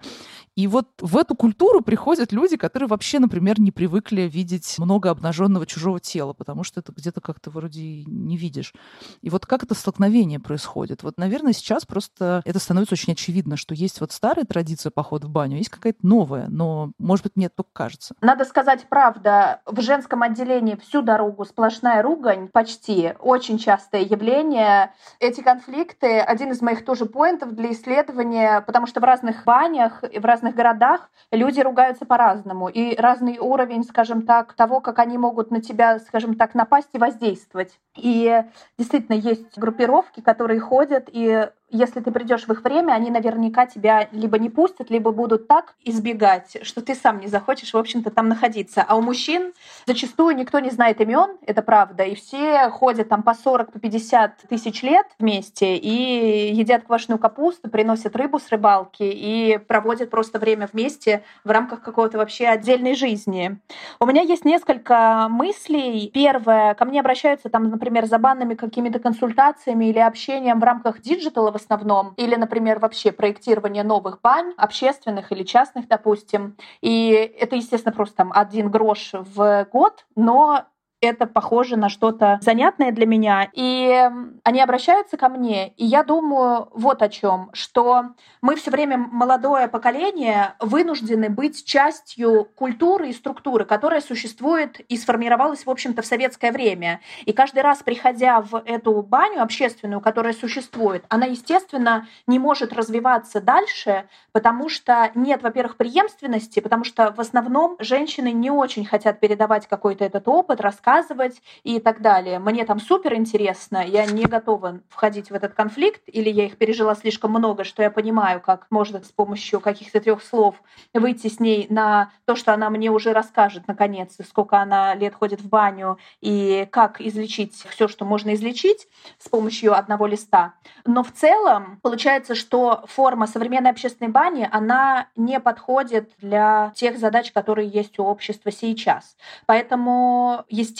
[0.56, 5.66] И вот в эту культуру приходят люди, которые вообще, например, не привыкли видеть много обнаженного
[5.66, 8.72] чужого тела, потому что это где-то как-то вроде не видишь.
[9.20, 11.02] И вот как это столкновение происходит?
[11.02, 15.30] Вот, наверное, сейчас просто это становится очень очевидно, что есть вот старая традиция похода в
[15.30, 18.14] баню, есть какая-то новая, но, может быть, мне только кажется.
[18.20, 24.92] Надо сказать правда, в женском отделении всю дорогу сплошная ругань, почти, очень частое явление.
[25.18, 30.24] Эти конфликты, один из моих тоже поинтов для исследования, потому что в разных банях, в
[30.24, 32.68] разных разных городах люди ругаются по-разному.
[32.68, 36.98] И разный уровень, скажем так, того, как они могут на тебя, скажем так, напасть и
[36.98, 37.78] воздействовать.
[37.96, 38.42] И
[38.78, 44.08] действительно есть группировки, которые ходят и если ты придешь в их время, они наверняка тебя
[44.12, 48.28] либо не пустят, либо будут так избегать, что ты сам не захочешь, в общем-то, там
[48.28, 48.84] находиться.
[48.87, 49.52] А у мужчин
[49.84, 54.42] зачастую никто не знает имен, это правда, и все ходят там по 40, по 50
[54.48, 60.68] тысяч лет вместе и едят квашеную капусту, приносят рыбу с рыбалки и проводят просто время
[60.72, 63.58] вместе в рамках какого-то вообще отдельной жизни.
[63.98, 66.10] У меня есть несколько мыслей.
[66.14, 71.44] Первое, ко мне обращаются там, например, за банными какими-то консультациями или общением в рамках digital
[71.44, 76.57] а основном, или, например, вообще проектирование новых бань, общественных или частных, допустим.
[76.81, 80.66] И это, естественно, просто там один грош в год, но
[81.04, 83.48] это похоже на что-то занятное для меня.
[83.52, 84.10] И
[84.42, 89.68] они обращаются ко мне, и я думаю вот о чем, что мы все время молодое
[89.68, 96.52] поколение вынуждены быть частью культуры и структуры, которая существует и сформировалась, в общем-то, в советское
[96.52, 97.00] время.
[97.24, 103.40] И каждый раз, приходя в эту баню общественную, которая существует, она, естественно, не может развиваться
[103.40, 109.66] дальше, потому что нет, во-первых, преемственности, потому что в основном женщины не очень хотят передавать
[109.66, 112.38] какой-то этот опыт, рассказывать, рассказывать и так далее.
[112.38, 116.94] Мне там супер интересно, я не готова входить в этот конфликт, или я их пережила
[116.94, 120.57] слишком много, что я понимаю, как можно с помощью каких-то трех слов
[120.92, 125.40] выйти с ней на то, что она мне уже расскажет наконец, сколько она лет ходит
[125.40, 130.54] в баню и как излечить все, что можно излечить с помощью одного листа.
[130.85, 137.33] Но в целом получается, что форма современной общественной бани, она не подходит для тех задач,
[137.33, 139.16] которые есть у общества сейчас.
[139.46, 140.73] Поэтому, естественно,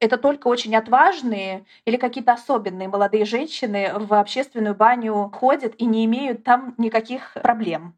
[0.00, 6.04] это только очень отважные или какие-то особенные молодые женщины в общественную баню ходят и не
[6.04, 7.94] имеют там никаких проблем.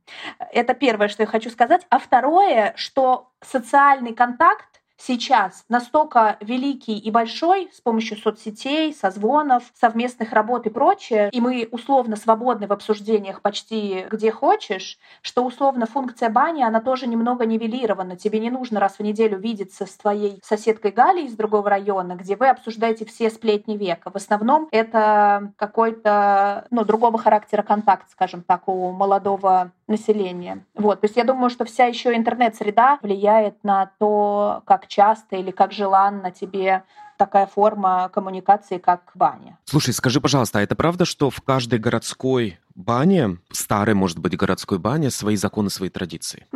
[0.52, 1.86] Это первое, что я хочу сказать.
[1.90, 10.32] А второе, что социальный контакт сейчас настолько великий и большой с помощью соцсетей, созвонов, совместных
[10.32, 16.28] работ и прочее, и мы условно свободны в обсуждениях почти где хочешь, что условно функция
[16.28, 18.16] бани, она тоже немного нивелирована.
[18.16, 22.36] Тебе не нужно раз в неделю видеться с твоей соседкой Галей из другого района, где
[22.36, 24.10] вы обсуждаете все сплетни века.
[24.10, 30.64] В основном это какой-то ну, другого характера контакт, скажем так, у молодого населения.
[30.74, 31.00] Вот.
[31.00, 35.72] То есть я думаю, что вся еще интернет-среда влияет на то, как часто или как
[35.72, 36.84] желанно тебе
[37.18, 39.58] такая форма коммуникации, как баня.
[39.64, 44.78] Слушай, скажи, пожалуйста, а это правда, что в каждой городской бане, старой, может быть, городской
[44.78, 46.46] бане, свои законы, свои традиции?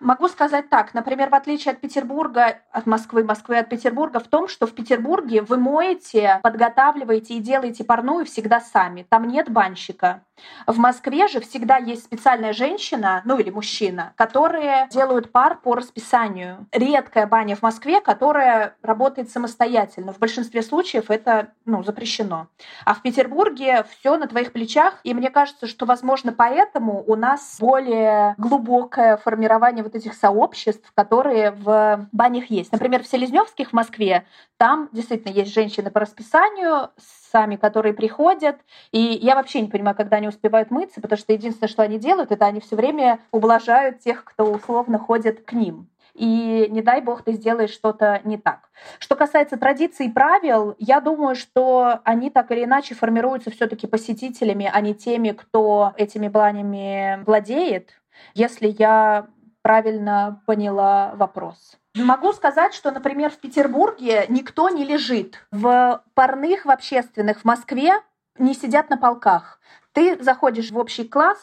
[0.00, 4.48] Могу сказать так, например, в отличие от Петербурга, от Москвы, Москвы от Петербурга, в том,
[4.48, 9.06] что в Петербурге вы моете, подготавливаете и делаете парную всегда сами.
[9.08, 10.22] Там нет банщика.
[10.66, 16.66] В Москве же всегда есть специальная женщина, ну или мужчина, которые делают пар по расписанию.
[16.72, 20.12] Редкая баня в Москве, которая работает самостоятельно.
[20.12, 22.48] В большинстве случаев это ну, запрещено.
[22.84, 25.00] А в Петербурге все на твоих плечах.
[25.04, 31.50] И мне кажется, что, возможно, поэтому у нас более глубокое формирование вот этих сообществ, которые
[31.50, 32.72] в банях есть.
[32.72, 34.24] Например, в Селезневских в Москве
[34.56, 36.90] там действительно есть женщины по расписанию,
[37.34, 38.56] сами, которые приходят.
[38.92, 42.30] И я вообще не понимаю, когда они успевают мыться, потому что единственное, что они делают,
[42.30, 47.22] это они все время ублажают тех, кто условно ходит к ним и не дай бог
[47.22, 48.70] ты сделаешь что-то не так.
[49.00, 54.70] Что касается традиций и правил, я думаю, что они так или иначе формируются все-таки посетителями,
[54.72, 58.00] а не теми, кто этими бланями владеет,
[58.34, 59.26] если я
[59.62, 61.78] правильно поняла вопрос.
[61.94, 65.46] Могу сказать, что, например, в Петербурге никто не лежит.
[65.52, 67.92] В парных, в общественных в Москве
[68.36, 69.60] не сидят на полках.
[69.92, 71.38] Ты заходишь в общий класс,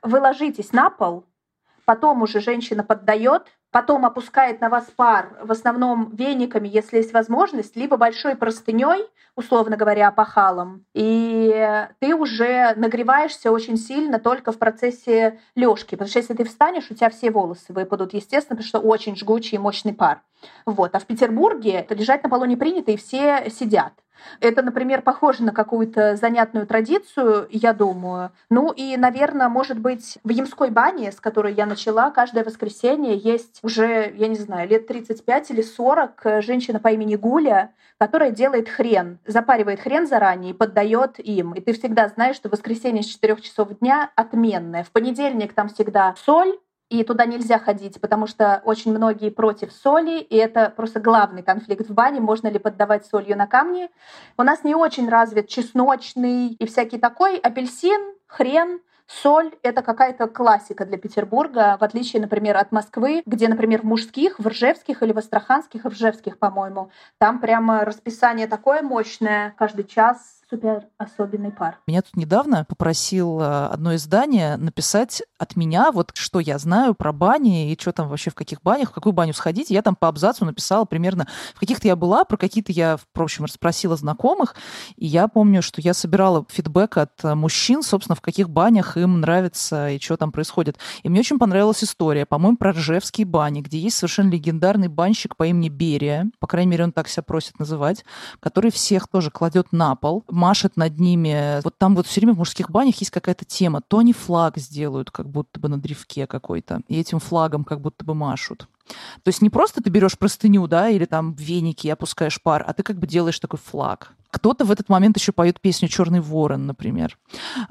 [0.00, 1.26] вы ложитесь на пол,
[1.84, 7.76] потом уже женщина поддает, потом опускает на вас пар, в основном вениками, если есть возможность,
[7.76, 9.06] либо большой простыней,
[9.36, 16.18] условно говоря, опахалом, и ты уже нагреваешься очень сильно только в процессе лёжки, потому что
[16.18, 19.94] если ты встанешь, у тебя все волосы выпадут, естественно, потому что очень жгучий и мощный
[19.94, 20.22] пар.
[20.66, 20.94] Вот.
[20.94, 23.92] А в Петербурге лежать на полу не принято, и все сидят.
[24.40, 28.30] Это, например, похоже на какую-то занятную традицию, я думаю.
[28.48, 33.60] Ну и, наверное, может быть, в Ямской бане, с которой я начала, каждое воскресенье есть
[33.62, 39.18] уже, я не знаю, лет 35 или 40 женщина по имени Гуля, которая делает хрен,
[39.26, 41.52] запаривает хрен заранее и поддает им.
[41.52, 44.84] И ты всегда знаешь, что воскресенье с 4 часов дня отменное.
[44.84, 46.58] В понедельник там всегда соль,
[46.90, 51.88] и туда нельзя ходить, потому что очень многие против соли, и это просто главный конфликт
[51.88, 53.88] в бане, можно ли поддавать солью на камни.
[54.36, 58.80] У нас не очень развит чесночный и всякий такой апельсин, хрен,
[59.22, 64.38] Соль— это какая-то классика для Петербурга, в отличие, например, от Москвы, где, например, в мужских,
[64.38, 70.39] в ржевских или в астраханских, в ржевских, по-моему, там прямо расписание такое мощное, каждый час
[70.50, 71.78] супер особенный пар.
[71.86, 77.12] Меня тут недавно попросил э, одно издание написать от меня, вот что я знаю про
[77.12, 79.70] бани и что там вообще в каких банях, в какую баню сходить.
[79.70, 83.44] Я там по абзацу написала примерно, в каких-то я была, про какие-то я, в общем,
[83.44, 84.56] расспросила знакомых.
[84.96, 89.90] И я помню, что я собирала фидбэк от мужчин, собственно, в каких банях им нравится
[89.90, 90.78] и что там происходит.
[91.04, 95.46] И мне очень понравилась история, по-моему, про Ржевские бани, где есть совершенно легендарный банщик по
[95.46, 98.04] имени Берия, по крайней мере, он так себя просит называть,
[98.40, 101.60] который всех тоже кладет на пол, машет над ними.
[101.62, 103.82] Вот там вот все время в мужских банях есть какая-то тема.
[103.86, 108.04] То они флаг сделают, как будто бы на древке какой-то, и этим флагом как будто
[108.04, 108.66] бы машут.
[109.22, 112.72] То есть не просто ты берешь простыню, да, или там веники и опускаешь пар, а
[112.72, 114.14] ты как бы делаешь такой флаг.
[114.30, 117.18] Кто-то в этот момент еще поет песню Черный ворон, например.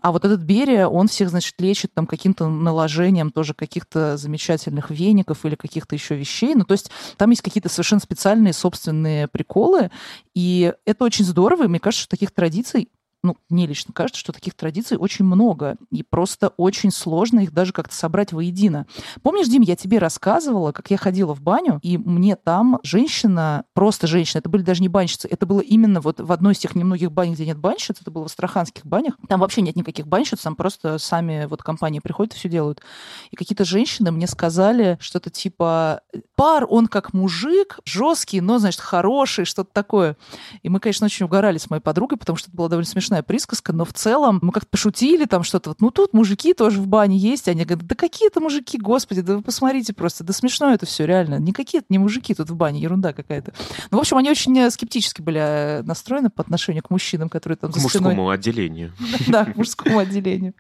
[0.02, 5.46] А вот этот Берия, он всех, значит, лечит там каким-то наложением тоже каких-то замечательных веников
[5.46, 6.56] или каких-то еще вещей.
[6.56, 9.90] Ну, то есть там есть какие-то совершенно специальные собственные приколы,
[10.36, 12.90] и это очень здорово, и мне кажется, что таких традиций
[13.24, 17.74] ну, мне лично кажется, что таких традиций очень много, и просто очень сложно их даже
[17.74, 18.86] как-то собрать воедино.
[19.22, 24.08] Помнишь, Дим, я тебе рассказывала, как я ходила в баню, и мне там женщина, просто
[24.08, 27.12] женщина, это были даже не банщицы, это было именно вот в одной из тех немногих
[27.12, 30.56] бань, где нет банщиц, это было в астраханских банях, там вообще нет никаких банщиц, там
[30.56, 32.82] просто сами вот компании приходят и все делают.
[33.32, 36.02] И какие-то женщины мне сказали что-то типа,
[36.36, 40.16] пар, он как мужик, жесткий, но, значит, хороший, что-то такое.
[40.64, 43.74] И мы, конечно, очень угорали с моей подругой, потому что это была довольно смешная присказка,
[43.74, 47.18] но в целом мы как-то пошутили там что-то, вот, ну тут мужики тоже в бане
[47.18, 50.86] есть, они говорят, да какие это мужики, господи, да вы посмотрите просто, да смешно это
[50.86, 53.54] все, реально, никакие не мужики тут в бане, ерунда какая-то.
[53.92, 57.58] Ну, в общем, они очень э, скептически были э, настроены по отношению к мужчинам, которые
[57.58, 58.36] там к за мужскому стеной...
[58.36, 58.94] отделению.
[59.28, 60.54] Да, к мужскому отделению.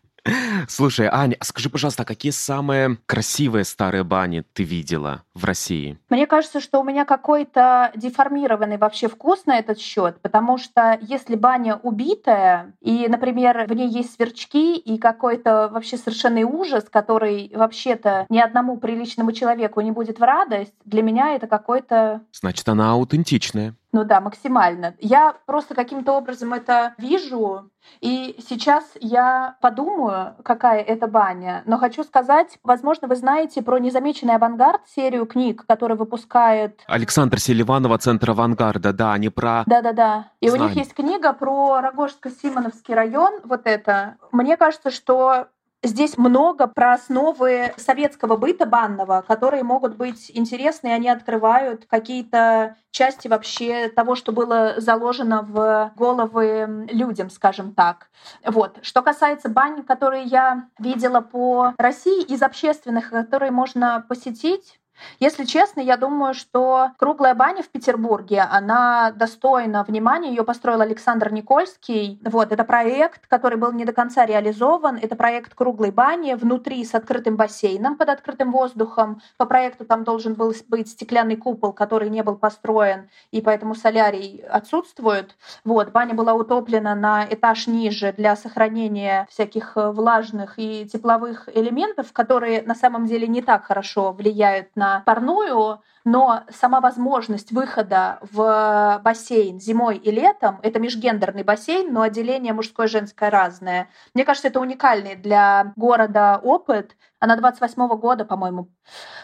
[0.67, 5.97] Слушай, Аня, скажи, пожалуйста, а какие самые красивые старые бани ты видела в России?
[6.09, 11.35] Мне кажется, что у меня какой-то деформированный вообще вкус на этот счет, потому что если
[11.35, 18.25] баня убитая, и, например, в ней есть сверчки и какой-то вообще совершенный ужас, который вообще-то
[18.29, 22.21] ни одному приличному человеку не будет в радость, для меня это какой-то...
[22.31, 23.75] Значит, она аутентичная.
[23.91, 24.95] Ну да, максимально.
[24.99, 27.69] Я просто каким-то образом это вижу,
[28.01, 31.63] и сейчас я подумаю, какая это баня.
[31.65, 36.81] Но хочу сказать, возможно, вы знаете про «Незамеченный авангард» серию книг, которую выпускает...
[36.87, 39.63] Александр Селиванова, Центр авангарда, да, они про...
[39.65, 40.31] Да-да-да.
[40.39, 40.65] И Знаем.
[40.65, 44.17] у них есть книга про Рогожско-Симоновский район, вот это.
[44.31, 45.47] Мне кажется, что
[45.81, 52.75] Здесь много про основы советского быта банного, которые могут быть интересны, и они открывают какие-то
[52.91, 58.09] части вообще того, что было заложено в головы людям, скажем так.
[58.45, 58.79] Вот.
[58.81, 64.78] Что касается бань, которые я видела по России из общественных, которые можно посетить,
[65.19, 70.29] если честно, я думаю, что круглая баня в Петербурге, она достойна внимания.
[70.29, 72.19] Ее построил Александр Никольский.
[72.23, 74.97] Вот, это проект, который был не до конца реализован.
[75.01, 79.21] Это проект круглой бани внутри с открытым бассейном под открытым воздухом.
[79.37, 84.43] По проекту там должен был быть стеклянный купол, который не был построен, и поэтому солярий
[84.49, 85.35] отсутствует.
[85.63, 92.61] Вот, баня была утоплена на этаж ниже для сохранения всяких влажных и тепловых элементов, которые
[92.63, 99.59] на самом деле не так хорошо влияют на парную, но сама возможность выхода в бассейн
[99.59, 103.89] зимой и летом, это межгендерный бассейн, но отделение мужское и женское разное.
[104.13, 106.95] Мне кажется, это уникальный для города опыт.
[107.19, 108.69] Она 28 -го года, по-моему.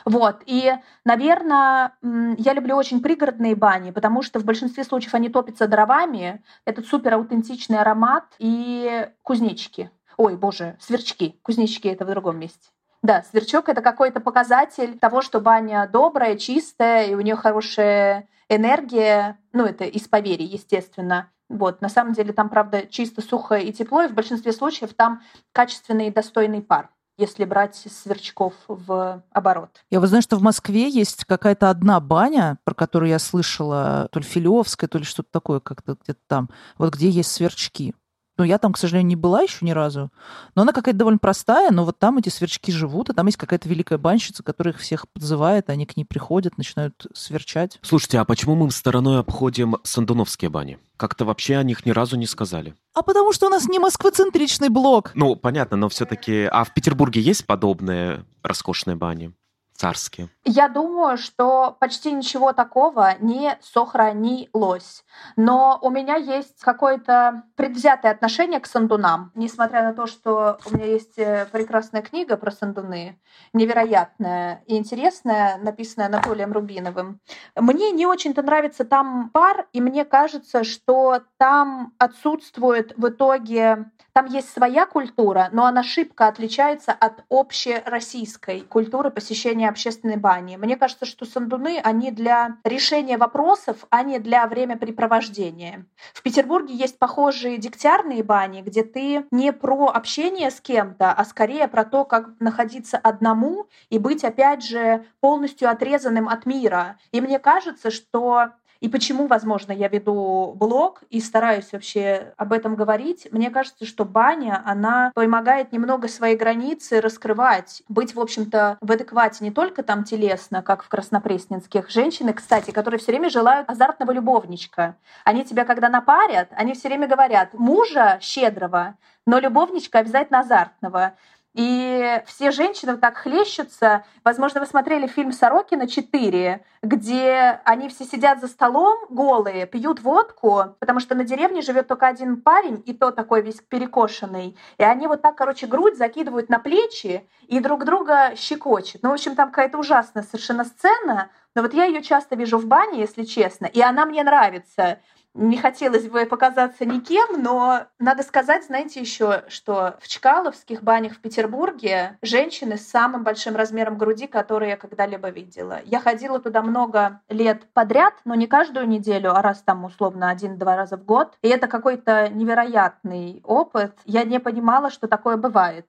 [0.03, 0.43] Вот.
[0.45, 0.73] И,
[1.05, 1.93] наверное,
[2.37, 6.43] я люблю очень пригородные бани, потому что в большинстве случаев они топятся дровами.
[6.65, 9.91] Этот супер аутентичный аромат и кузнечики.
[10.17, 11.39] Ой, боже, сверчки.
[11.41, 12.69] Кузнечики это в другом месте.
[13.05, 19.37] Да, сверчок— это какой-то показатель того, что баня добрая, чистая, и у нее хорошая энергия.
[19.53, 21.29] Ну, это из поверий, естественно.
[21.47, 25.21] Вот, на самом деле там, правда, чисто, сухо и тепло, и в большинстве случаев там
[25.51, 29.69] качественный и достойный пар если брать сверчков в оборот.
[29.89, 34.19] Я вот знаю, что в Москве есть какая-то одна баня, про которую я слышала, то
[34.19, 37.95] ли Филевская, то ли что-то такое, как-то где-то там, вот где есть сверчки.
[38.37, 40.11] Ну, я там, к сожалению, не была еще ни разу.
[40.55, 43.69] Но она какая-то довольно простая, но вот там эти сверчки живут, и там есть какая-то
[43.69, 47.79] великая банщица, которая их всех подзывает, они к ней приходят, начинают сверчать.
[47.81, 50.79] Слушайте, а почему мы стороной обходим сандуновские бани?
[50.97, 52.75] Как-то вообще о них ни разу не сказали.
[52.93, 55.11] А потому что у нас не москвоцентричный блок.
[55.15, 56.43] Ну, понятно, но все-таки...
[56.43, 59.33] А в Петербурге есть подобные роскошные бани?
[59.75, 60.29] Царские?
[60.43, 65.03] Я думаю, что почти ничего такого не сохранилось.
[65.35, 69.31] Но у меня есть какое-то предвзятое отношение к сандунам.
[69.35, 73.19] Несмотря на то, что у меня есть э, прекрасная книга про сандуны,
[73.53, 77.19] невероятная и интересная, написанная Анатолием Рубиновым.
[77.55, 83.91] Мне не очень-то нравится там пар, и мне кажется, что там отсутствует в итоге...
[84.13, 90.57] Там есть своя культура, но она шибко отличается от общероссийской культуры посещения посещения общественной бани.
[90.57, 95.85] Мне кажется, что сандуны, они для решения вопросов, а не для времяпрепровождения.
[96.13, 101.67] В Петербурге есть похожие дегтярные бани, где ты не про общение с кем-то, а скорее
[101.67, 106.97] про то, как находиться одному и быть, опять же, полностью отрезанным от мира.
[107.11, 108.49] И мне кажется, что
[108.85, 113.27] и почему, возможно, я веду блог и стараюсь вообще об этом говорить.
[113.31, 119.43] Мне кажется, что баня, она помогает немного свои границы раскрывать, быть, в общем-то, в адеквате
[119.43, 121.89] не только там телесно, как в краснопресненских.
[121.89, 124.97] Женщины, кстати, которые все время желают азартного любовничка.
[125.23, 131.15] Они тебя, когда напарят, они все время говорят, мужа щедрого, но любовничка обязательно азартного.
[131.55, 134.03] И все женщины вот так хлещутся.
[134.25, 140.75] Возможно, вы смотрели фильм «Сорокина 4», где они все сидят за столом голые, пьют водку,
[140.79, 144.57] потому что на деревне живет только один парень, и то такой весь перекошенный.
[144.77, 149.01] И они вот так, короче, грудь закидывают на плечи и друг друга щекочут.
[149.01, 152.65] Ну, в общем, там какая-то ужасная совершенно сцена, но вот я ее часто вижу в
[152.65, 154.99] бане, если честно, и она мне нравится.
[155.35, 161.19] Не хотелось бы показаться никем, но надо сказать, знаете, еще, что в Чкаловских банях в
[161.19, 165.81] Петербурге женщины с самым большим размером груди, которые я когда-либо видела.
[165.83, 170.77] Я ходила туда много лет подряд, но не каждую неделю, а раз там условно один-два
[170.77, 171.37] раза в год.
[171.41, 173.93] И это какой-то невероятный опыт.
[174.05, 175.85] Я не понимала, что такое бывает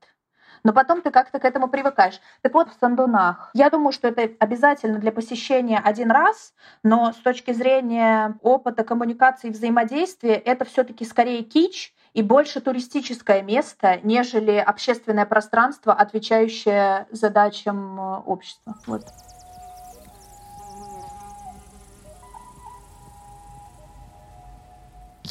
[0.67, 2.21] но потом ты как-то к этому привыкаешь.
[2.43, 7.17] Так вот, в Сандунах, я думаю, что это обязательно для посещения один раз, но с
[7.19, 14.01] точки зрения опыта коммуникации и взаимодействия, это все таки скорее кич и больше туристическое место,
[14.03, 18.75] нежели общественное пространство, отвечающее задачам э, общества.
[18.89, 19.05] Вот.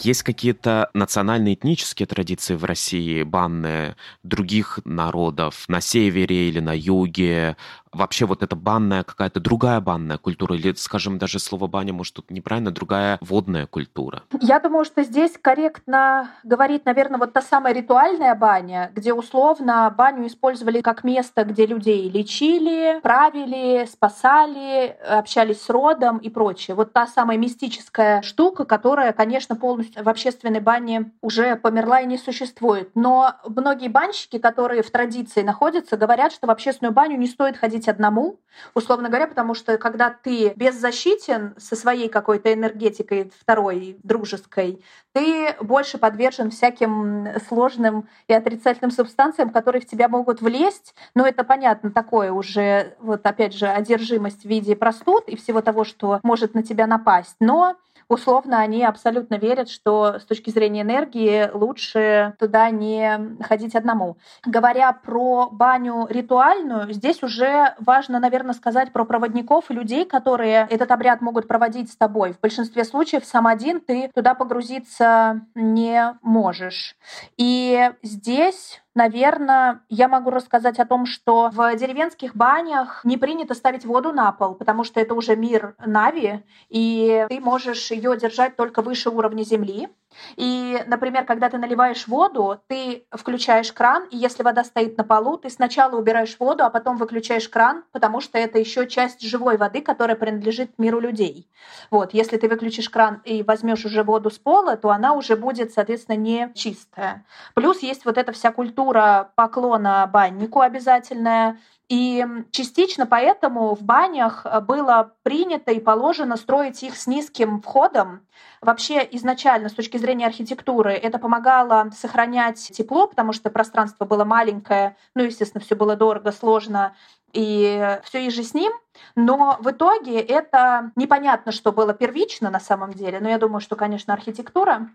[0.03, 7.55] Есть какие-то национально-этнические традиции в России, банные других народов на севере или на юге,
[7.95, 12.31] вообще вот эта банная какая-то другая банная культура, или, скажем, даже слово баня, может, тут
[12.31, 14.23] неправильно, другая водная культура?
[14.41, 20.27] Я думаю, что здесь корректно говорит, наверное, вот та самая ритуальная баня, где условно баню
[20.27, 26.75] использовали как место, где людей лечили, правили, спасали, общались с родом и прочее.
[26.75, 32.17] Вот та самая мистическая штука, которая, конечно, полностью в общественной бане уже померла и не
[32.17, 32.91] существует.
[32.95, 37.84] Но многие банщики, которые в традиции находятся, говорят, что в общественную баню не стоит ходить
[37.85, 38.39] быть одному,
[38.73, 44.83] условно говоря, потому что когда ты беззащитен со своей какой-то энергетикой второй, дружеской,
[45.13, 50.95] ты больше подвержен всяким сложным и отрицательным субстанциям, которые в тебя могут влезть.
[51.13, 55.83] Но это понятно, такое уже, вот опять же, одержимость в виде простуд и всего того,
[55.83, 57.35] что может на тебя напасть.
[57.39, 57.75] Но
[58.07, 64.17] условно они абсолютно верят, что с точки зрения энергии лучше туда не ходить одному.
[64.45, 70.91] Говоря про баню ритуальную, здесь уже важно, наверное, сказать про проводников и людей, которые этот
[70.91, 72.33] обряд могут проводить с тобой.
[72.33, 76.95] В большинстве случаев сам один ты туда погрузиться не можешь.
[77.37, 83.83] И здесь Наверное, я могу рассказать о том, что в деревенских банях не принято ставить
[83.83, 88.81] воду на пол, потому что это уже мир Нави, и ты можешь ее держать только
[88.81, 89.89] выше уровня земли.
[90.35, 95.37] И, например, когда ты наливаешь воду, ты включаешь кран, и если вода стоит на полу,
[95.37, 99.81] ты сначала убираешь воду, а потом выключаешь кран, потому что это еще часть живой воды,
[99.81, 101.49] которая принадлежит миру людей.
[101.91, 105.73] Вот, если ты выключишь кран и возьмешь уже воду с пола, то она уже будет,
[105.73, 107.25] соответственно, не чистая.
[107.53, 114.59] Плюс есть вот эта вся культура поклона баннику обязательная, и частично поэтому в банях э,
[114.59, 118.25] было принято и положено строить их с низким входом.
[118.61, 124.97] Вообще изначально с точки зрения архитектуры это помогало сохранять тепло, потому что пространство было маленькое,
[125.13, 126.95] ну, естественно, все было дорого, сложно,
[127.33, 128.71] и все и же с ним.
[129.15, 133.75] Но в итоге это непонятно, что было первично на самом деле, но я думаю, что,
[133.75, 134.89] конечно, архитектура.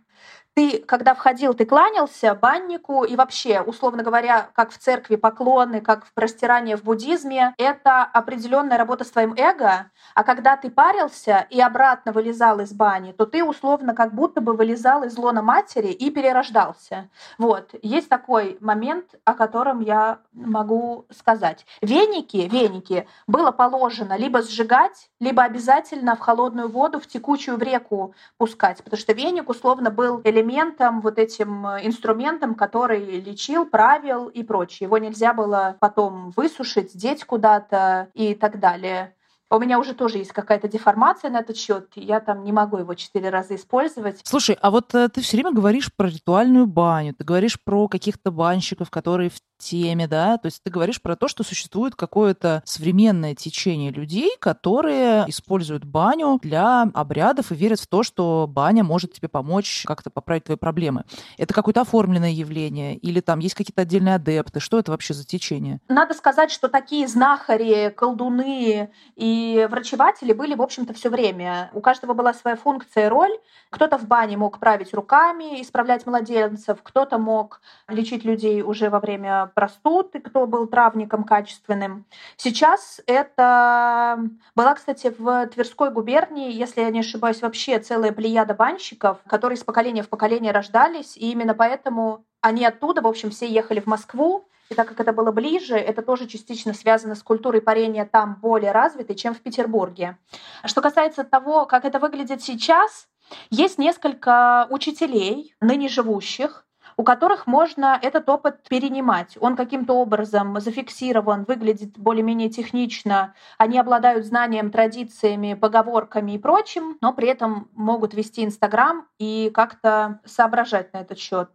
[0.54, 6.04] Ты, когда входил, ты кланялся баннику, и вообще, условно говоря, как в церкви поклоны, как
[6.04, 11.60] в простирание в буддизме, это определенная работа с твоим эго, а когда ты парился и
[11.60, 16.10] обратно вылезал из бани, то ты условно как будто бы вылезал из лона матери и
[16.10, 17.08] перерождался.
[17.38, 17.70] Вот.
[17.82, 21.64] Есть такой момент, о котором я могу сказать.
[21.80, 28.14] Веники, веники было положено либо сжигать, либо обязательно в холодную воду, в текучую в реку
[28.38, 34.42] пускать, потому что веник условно был элементом, вот этим э, инструментом, который лечил, правил и
[34.42, 34.86] прочее.
[34.86, 39.14] Его нельзя было потом высушить, деть куда-то и так далее.
[39.52, 41.88] У меня уже тоже есть какая-то деформация на этот счет.
[41.96, 44.20] Я там не могу его четыре раза использовать.
[44.22, 48.30] Слушай, а вот э, ты все время говоришь про ритуальную баню, ты говоришь про каких-то
[48.30, 53.34] банщиков, которые в теме, да, то есть ты говоришь про то, что существует какое-то современное
[53.34, 59.28] течение людей, которые используют баню для обрядов и верят в то, что баня может тебе
[59.28, 61.04] помочь как-то поправить твои проблемы.
[61.36, 64.60] Это какое-то оформленное явление или там есть какие-то отдельные адепты?
[64.60, 65.80] Что это вообще за течение?
[65.88, 69.39] Надо сказать, что такие знахари, колдуны и
[69.70, 71.70] врачеватели были, в общем-то, все время.
[71.72, 73.32] У каждого была своя функция и роль.
[73.70, 79.50] Кто-то в бане мог править руками, исправлять младенцев, кто-то мог лечить людей уже во время
[79.54, 82.04] простуд, и кто был травником качественным.
[82.36, 84.18] Сейчас это
[84.54, 89.64] была, кстати, в Тверской губернии, если я не ошибаюсь, вообще целая плеяда банщиков, которые с
[89.64, 94.48] поколения в поколение рождались, и именно поэтому они оттуда, в общем, все ехали в Москву,
[94.70, 98.70] И так как это было ближе, это тоже частично связано с культурой парения там более
[98.70, 100.16] развитой, чем в Петербурге.
[100.64, 103.08] Что касается того, как это выглядит сейчас,
[103.50, 106.64] есть несколько учителей, ныне живущих,
[107.00, 109.38] у которых можно этот опыт перенимать.
[109.40, 117.14] Он каким-то образом зафиксирован, выглядит более-менее технично, они обладают знанием, традициями, поговорками и прочим, но
[117.14, 121.48] при этом могут вести Инстаграм и как-то соображать на этот счет.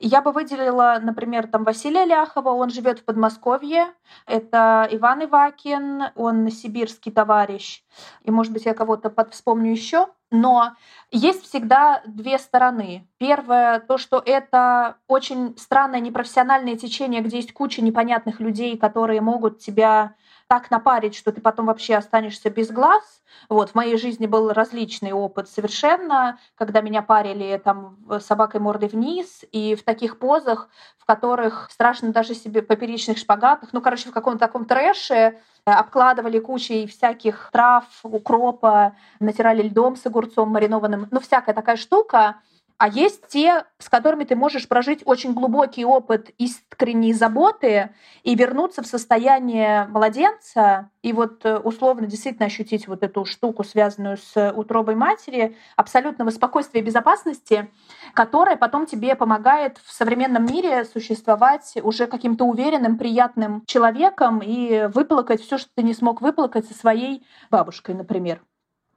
[0.00, 3.84] Я бы выделила, например, там Василия Ляхова, он живет в Подмосковье.
[4.26, 7.84] Это Иван Ивакин, он сибирский товарищ.
[8.24, 10.08] И, может быть, я кого-то вспомню еще.
[10.32, 10.72] Но
[11.10, 13.06] есть всегда две стороны.
[13.18, 19.58] Первое, то, что это очень странное непрофессиональное течение, где есть куча непонятных людей, которые могут
[19.58, 20.14] тебя
[20.52, 23.22] так напарить, что ты потом вообще останешься без глаз.
[23.48, 29.46] Вот, в моей жизни был различный опыт совершенно, когда меня парили там собакой мордой вниз,
[29.50, 34.40] и в таких позах, в которых страшно даже себе поперечных шпагатах, ну, короче, в каком-то
[34.40, 35.34] таком трэше, э,
[35.64, 42.36] обкладывали кучей всяких трав, укропа, натирали льдом с огурцом маринованным, ну, всякая такая штука,
[42.82, 47.90] а есть те, с которыми ты можешь прожить очень глубокий опыт искренней заботы
[48.24, 54.16] и вернуться в состояние младенца, и вот э, условно действительно ощутить вот эту штуку, связанную
[54.16, 57.70] с утробой матери, абсолютного спокойствия и безопасности,
[58.14, 65.40] которая потом тебе помогает в современном мире существовать уже каким-то уверенным, приятным человеком и выплакать
[65.40, 68.42] все, что ты не смог выплакать со своей бабушкой, например.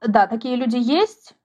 [0.02, 1.36] Да, такие люди есть,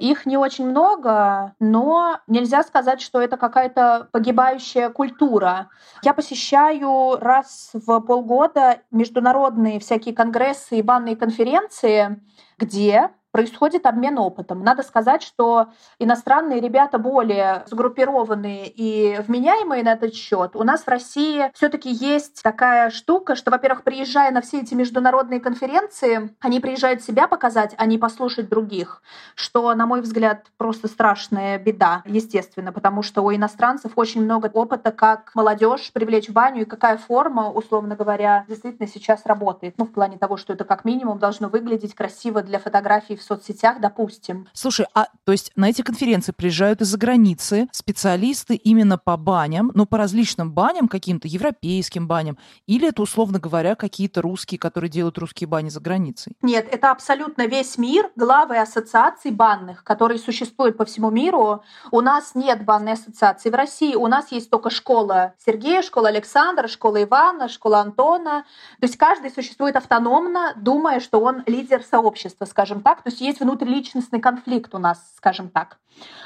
[0.00, 5.68] их не очень много, но нельзя сказать, что это какая-то погибающая культура.
[6.02, 12.20] Я посещаю раз в полгода международные всякие конгрессы и банные конференции,
[12.58, 14.62] где происходит обмен опытом.
[14.62, 15.68] Надо сказать, что
[15.98, 20.56] иностранные ребята более сгруппированные и вменяемые на этот счет.
[20.56, 25.40] У нас в России все-таки есть такая штука, что, во-первых, приезжая на все эти международные
[25.40, 29.02] конференции, они приезжают себя показать, а не послушать других,
[29.34, 34.90] что, на мой взгляд, просто страшная беда, естественно, потому что у иностранцев очень много опыта,
[34.90, 39.74] как молодежь привлечь в баню и какая форма, условно говоря, действительно сейчас работает.
[39.78, 43.80] Ну, в плане того, что это как минимум должно выглядеть красиво для фотографий в соцсетях,
[43.80, 44.48] допустим.
[44.52, 49.86] Слушай, а то есть на эти конференции приезжают из-за границы специалисты именно по баням, но
[49.86, 55.48] по различным баням, каким-то европейским баням, или это, условно говоря, какие-то русские, которые делают русские
[55.48, 56.32] бани за границей?
[56.42, 61.62] Нет, это абсолютно весь мир, главы ассоциаций банных, которые существуют по всему миру.
[61.90, 66.68] У нас нет банной ассоциации в России, у нас есть только школа Сергея, школа Александра,
[66.68, 68.44] школа Ивана, школа Антона.
[68.80, 73.02] То есть каждый существует автономно, думая, что он лидер сообщества, скажем так.
[73.10, 75.78] То есть есть внутриличностный конфликт у нас, скажем так.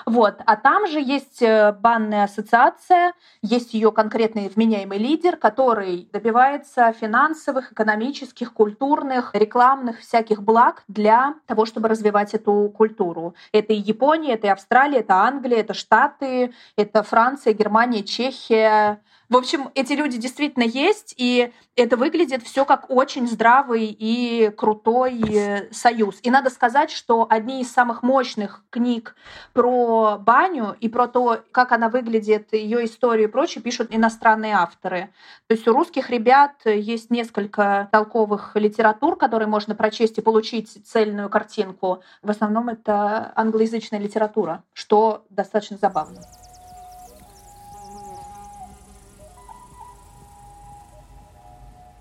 [0.05, 0.43] Вот.
[0.45, 7.72] А там же есть э, банная ассоциация, есть ее конкретный вменяемый лидер, который добивается финансовых,
[7.72, 13.35] экономических, культурных, рекламных всяких благ для того, чтобы развивать эту культуру.
[13.53, 19.01] Это и Япония, это и Австралия, это Англия, это Штаты, это Франция, Германия, Чехия,
[19.35, 25.20] в общем, эти люди действительно есть, и это выглядит все как очень здравый и крутой
[25.28, 26.20] э, союз.
[26.22, 29.16] И надо сказать, что одни из самых мощных книг
[29.53, 35.12] про баню и про то, как она выглядит, ее историю и прочее, пишут иностранные авторы.
[35.49, 41.28] То есть у русских ребят есть несколько толковых литератур, которые можно прочесть и получить цельную
[41.28, 42.05] картинку.
[42.22, 46.20] В основном это англоязычная литература, что достаточно забавно.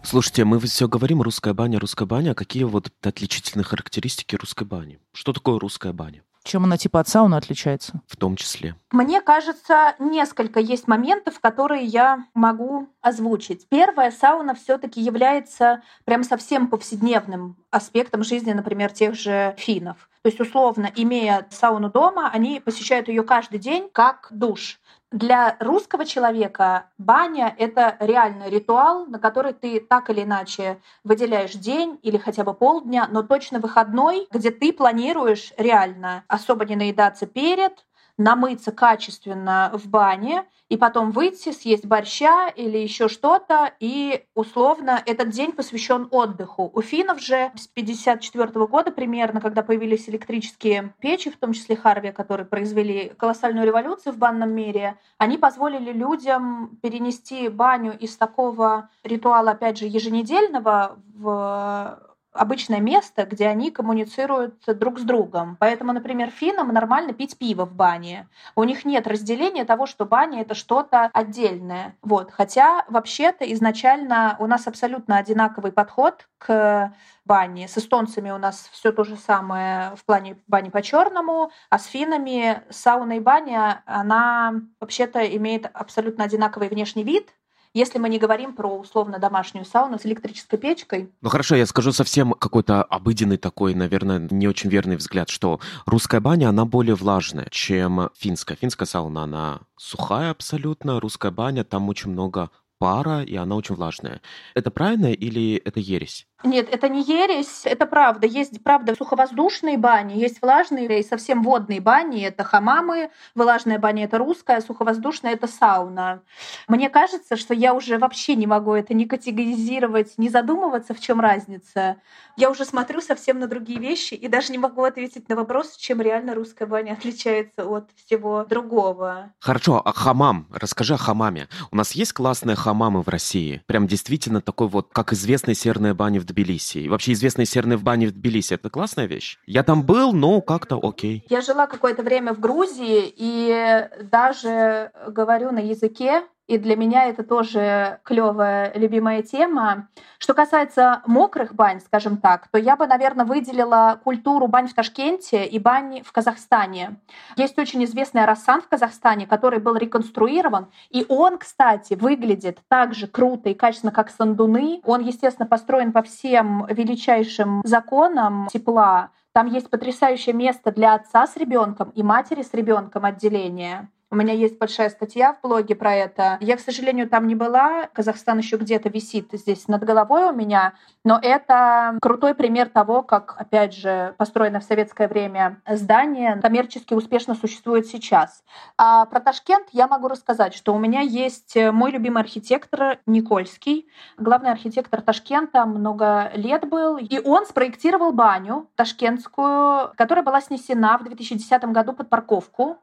[0.06, 2.32] Слушайте, мы все говорим русская баня, русская баня.
[2.32, 5.00] А какие вот отличительные характеристики русской бани?
[5.14, 6.24] Что такое русская баня?
[6.44, 8.02] Чем она типа от сауны отличается?
[8.06, 8.76] В том числе.
[8.92, 13.66] Мне кажется, несколько есть моментов, которые я могу озвучить.
[13.70, 20.10] Первое, сауна все-таки является прям совсем повседневным аспектом жизни, например, тех же финнов.
[20.22, 24.80] То есть, условно, имея сауну дома, они посещают ее каждый день как душ.
[25.14, 32.00] Для русского человека баня— это реальный ритуал, на который ты так или иначе выделяешь день
[32.02, 37.86] или хотя бы полдня, но точно выходной, где ты планируешь реально особо не наедаться перед,
[38.18, 45.30] намыться качественно в бане и потом выйти, съесть борща или еще что-то, и условно этот
[45.30, 46.72] день посвящен отдыху.
[46.74, 52.12] У финнов же с 54 года примерно, когда появились электрические печи, в том числе Харви,
[52.12, 59.52] которые произвели колоссальную революцию в банном мире, они позволили людям перенести баню из такого ритуала,
[59.52, 65.58] опять же, еженедельного в обычное место, где они коммуницируют друг с другом.
[65.60, 68.28] Поэтому, например, финнам нормально пить пиво в бане.
[68.56, 71.96] У них нет разделения того, что баня— это что-то отдельное.
[72.02, 72.32] Вот.
[72.32, 76.94] Хотя, вообще-то, изначально у нас абсолютно одинаковый подход к
[77.26, 77.68] бане.
[77.68, 81.86] С эстонцами у нас все то же самое в плане бани по черному, а с
[81.86, 87.34] финами сауна и баня, она вообще-то имеет абсолютно одинаковый внешний вид,
[87.74, 91.12] если мы не говорим про условно домашнюю сауну с электрической печкой.
[91.22, 96.22] Ну хорошо, я скажу совсем какой-то обыденный такой, наверное, не очень верный взгляд, что русская
[96.22, 98.58] баня, она более влажная, чем финская.
[98.58, 104.22] Финская сауна, она сухая абсолютно, русская баня, там очень много пара, и она очень влажная.
[104.56, 106.28] Это правильно или это ересь?
[106.44, 108.28] Нет, это не ересь, это правда.
[108.28, 112.22] Есть, правда, суховоздушные бани, есть влажные и совсем водные бани.
[112.24, 116.22] Это хамамы, влажная баня— это русская, суховоздушная— это сауна.
[116.68, 121.22] Мне кажется, что я уже вообще не могу это ни категоризировать, ни задумываться, в чем
[121.22, 121.96] разница.
[122.36, 126.02] Я уже смотрю совсем на другие вещи и даже не могу ответить на вопрос, чем
[126.02, 129.32] реально русская баня отличается от всего другого.
[129.40, 130.48] Хорошо, а хамам?
[130.52, 131.48] Расскажи о хамаме.
[131.72, 133.62] У нас есть классные хамамы в России?
[133.66, 136.80] Прям действительно такой вот, как известные серные бани в Тбилиси.
[136.80, 138.56] И вообще известные серные в бане в Тбилиси.
[138.56, 139.38] Это классная вещь.
[139.46, 141.26] Я там был, но как-то окей.
[141.30, 147.24] Я жила какое-то время в Грузии и даже говорю на языке, и для меня это
[147.24, 149.88] тоже клевая, любимая тема.
[150.18, 155.46] Что касается мокрых бань, скажем так, то я бы, наверное, выделила культуру бань в Ташкенте
[155.46, 156.98] и бань в Казахстане.
[157.38, 163.08] Есть очень известный Арасан в Казахстане, который был реконструирован, и он, кстати, выглядит так же
[163.08, 164.82] круто и качественно, как Сандуны.
[164.84, 169.12] Он, естественно, построен по всем величайшим законам тепла.
[169.32, 173.90] Там есть потрясающее место для отца с ребенком и матери с ребенком отделения.
[174.14, 176.38] У меня есть большая статья в блоге про это.
[176.40, 177.88] Я, к сожалению, там не была.
[177.94, 180.74] Казахстан еще где-то висит здесь над головой у меня.
[181.04, 187.34] Но это крутой пример того, как, опять же, построено в советское время здание коммерчески успешно
[187.34, 188.44] существует сейчас.
[188.78, 193.88] А про Ташкент я могу рассказать, что у меня есть мой любимый архитектор Никольский,
[194.18, 196.98] главный архитектор Ташкента, много лет был.
[196.98, 202.78] И он спроектировал баню ташкентскую, которая была снесена в 2010 году под парковку.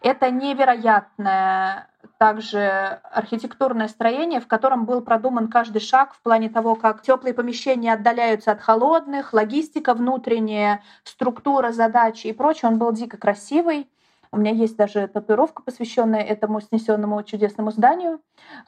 [0.00, 6.74] Это невероятно невероятное также архитектурное строение, в котором был продуман каждый шаг в плане того,
[6.74, 12.70] как теплые помещения отдаляются от холодных, логистика внутренняя, структура задачи и прочее.
[12.70, 13.90] Он был дико красивый.
[14.32, 18.20] У меня есть даже татуировка, посвященная этому снесенному чудесному зданию.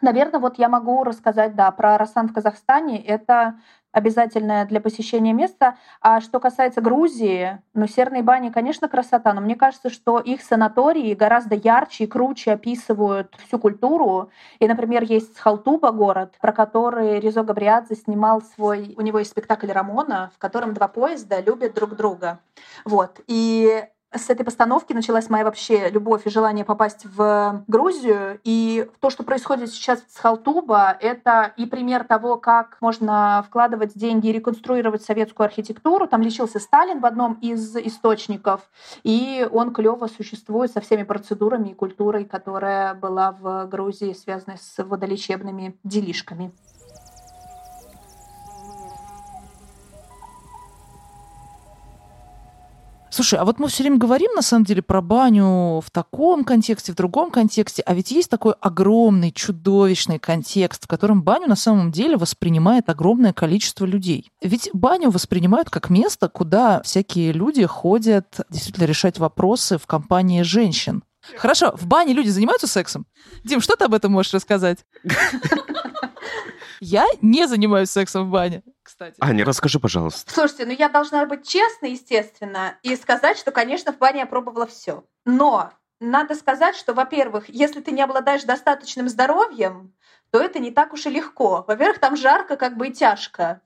[0.02, 3.02] Наверное, вот я могу рассказать, да, про Росан в Казахстане.
[3.02, 3.58] Это
[3.92, 5.76] обязательное для посещения место.
[6.00, 11.14] А что касается Грузии, ну, серные бани, конечно, красота, но мне кажется, что их санатории
[11.14, 14.30] гораздо ярче и круче описывают всю культуру.
[14.58, 18.94] И, например, есть Халтуба город, про который Ризо Габриадзе снимал свой...
[18.96, 22.40] У него есть спектакль «Рамона», в котором два поезда любят друг друга.
[22.84, 23.20] Вот.
[23.26, 28.40] И с этой постановки началась моя вообще любовь и желание попасть в Грузию.
[28.42, 34.28] И то, что происходит сейчас с Халтуба, это и пример того, как можно вкладывать деньги
[34.28, 36.06] и реконструировать советскую архитектуру.
[36.06, 38.62] Там лечился Сталин в одном из источников,
[39.02, 44.82] и он клево существует со всеми процедурами и культурой, которая была в Грузии, связанной с
[44.82, 46.52] водолечебными делишками.
[53.18, 56.92] Слушай, а вот мы все время говорим, на самом деле, про баню в таком контексте,
[56.92, 61.90] в другом контексте, а ведь есть такой огромный, чудовищный контекст, в котором баню на самом
[61.90, 64.30] деле воспринимает огромное количество людей.
[64.40, 71.02] Ведь баню воспринимают как место, куда всякие люди ходят действительно решать вопросы в компании женщин.
[71.38, 73.04] Хорошо, в бане люди занимаются сексом?
[73.42, 74.86] Дим, что ты об этом можешь рассказать?
[76.80, 78.62] Я не занимаюсь сексом в бане
[78.98, 79.16] кстати.
[79.20, 80.32] Аня, расскажи, пожалуйста.
[80.32, 84.66] Слушайте, ну я должна быть честной, естественно, и сказать, что, конечно, в бане я пробовала
[84.66, 85.04] все.
[85.24, 85.70] Но
[86.00, 89.94] надо сказать, что, во-первых, если ты не обладаешь достаточным здоровьем,
[90.30, 91.64] то это не так уж и легко.
[91.68, 93.60] Во-первых, там жарко, как бы и тяжко.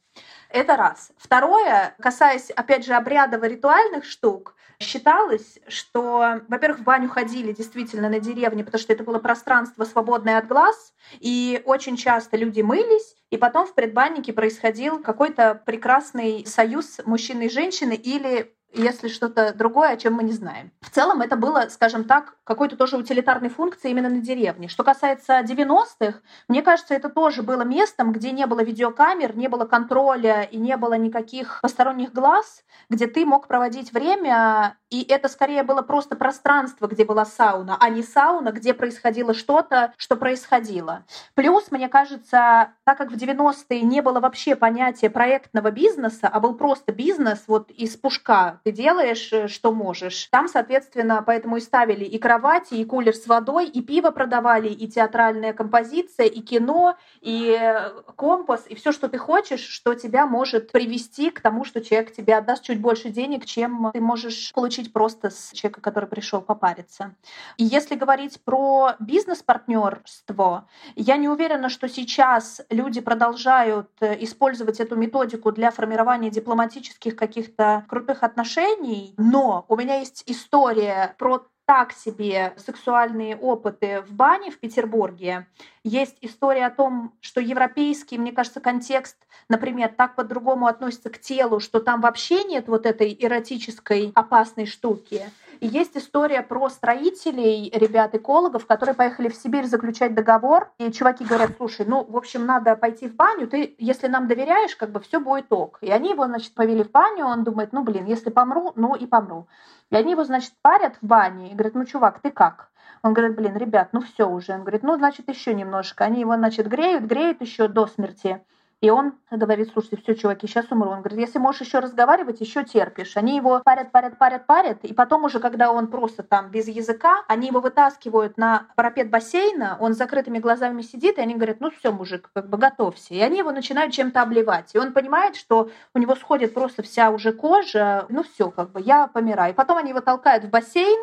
[0.51, 1.13] Это раз.
[1.17, 8.65] Второе, касаясь, опять же, обрядово-ритуальных штук, считалось, что, во-первых, в баню ходили действительно на деревне,
[8.65, 13.67] потому что это было пространство, свободное от глаз, и очень часто люди мылись, и потом
[13.67, 20.15] в предбаннике происходил какой-то прекрасный союз мужчины и женщины или если что-то другое, о чем
[20.15, 20.73] мы не знаем.
[20.81, 24.69] В целом это было, скажем так, какой-то тоже утилитарной функции именно на деревне.
[24.69, 29.65] Что касается 90-х, мне кажется, это тоже было местом, где не было видеокамер, не было
[29.65, 35.63] контроля и не было никаких посторонних глаз, где ты мог проводить время и это скорее
[35.63, 41.05] было просто пространство, где была сауна, а не сауна, где происходило что-то, что происходило.
[41.35, 46.55] Плюс, мне кажется, так как в 90-е не было вообще понятия проектного бизнеса, а был
[46.55, 50.29] просто бизнес вот из пушка, ты делаешь, э, что можешь.
[50.31, 54.87] Там, соответственно, поэтому и ставили и кровати, и кулер с водой, и пиво продавали, и
[54.89, 60.71] театральная композиция, и кино, и э, компас, и все, что ты хочешь, что тебя может
[60.71, 65.29] привести к тому, что человек тебе отдаст чуть больше денег, чем ты можешь получить просто
[65.29, 67.15] с человека, который пришел попариться.
[67.59, 70.67] И если говорить про бизнес-партнерство,
[70.97, 77.85] я не уверена, что сейчас люди продолжают э, использовать эту методику для формирования дипломатических каких-то
[77.89, 84.59] крутых отношений, но у меня есть история про так себе сексуальные опыты в бане в
[84.59, 85.47] Петербурге.
[85.85, 89.17] Есть история о том, что европейский, мне кажется, контекст,
[89.49, 95.31] например, так по-другому относится к телу, что там вообще нет вот этой эротической опасной штуки.
[95.63, 100.73] И есть история про строителей, ребят-экологов, которые поехали в Сибирь заключать договор.
[100.79, 104.75] И чуваки говорят, слушай, ну, в общем, надо пойти в баню, ты, если нам доверяешь,
[104.75, 105.79] как бы все будет ок.
[105.81, 109.07] И они его, значит, повели в баню, он думает, ну, блин, если помру, ну и
[109.07, 109.47] помру.
[109.91, 112.73] И они его, значит, парят в бане и говорят, ну, чувак, ты как?
[113.05, 114.55] Он говорит, блин, ребят, ну все уже.
[114.55, 116.03] Он говорит, ну, значит, еще немножко.
[116.03, 118.43] Они его, значит, греют, греют еще до смерти.
[118.83, 120.91] И он говорит, слушайте, все, чуваки, сейчас умру.
[120.91, 123.17] Он говорит, если можешь еще разговаривать, еще терпишь.
[123.17, 124.85] Они его парят, парят, парят, парят.
[124.85, 129.77] И потом уже, когда он просто там без языка, они его вытаскивают на парапет бассейна,
[129.79, 133.15] он с закрытыми глазами сидит, и они говорят, ну все, мужик, как бы готовься.
[133.15, 134.75] И они его начинают чем-то обливать.
[134.75, 138.81] И он понимает, что у него сходит просто вся уже кожа, ну все, как бы
[138.81, 139.53] я помираю.
[139.53, 140.99] И потом они его толкают в бассейн,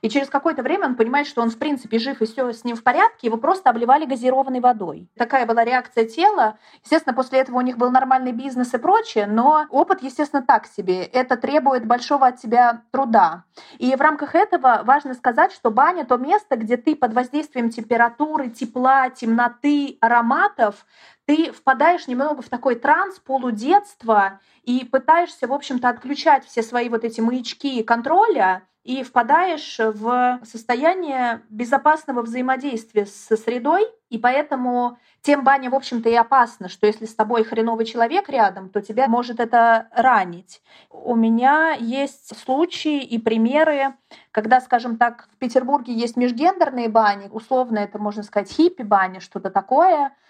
[0.00, 2.76] и через какое-то время он понимает, что он в принципе жив и все с ним
[2.76, 5.08] в порядке, его просто обливали газированной водой.
[5.16, 6.58] Такая была реакция тела.
[6.84, 11.04] Естественно, после этого у них был нормальный бизнес и прочее, но опыт, естественно, так себе.
[11.04, 13.44] Это требует большого от тебя труда.
[13.78, 18.50] И в рамках этого важно сказать, что баня— то место, где ты под воздействием температуры,
[18.50, 20.86] тепла, темноты, ароматов
[21.28, 27.04] ты впадаешь немного в такой транс полудетства и пытаешься, в общем-то, отключать все свои вот
[27.04, 35.68] эти маячки контроля и впадаешь в состояние безопасного взаимодействия со средой, и поэтому тем баня,
[35.68, 39.88] в общем-то, и опасна, что если с тобой хреновый человек рядом, то тебя может это
[39.92, 40.62] ранить.
[40.88, 43.92] У меня есть случаи и примеры,
[44.30, 50.16] когда, скажем так, в Петербурге есть межгендерные бани, условно это можно сказать хиппи-бани, что-то такое—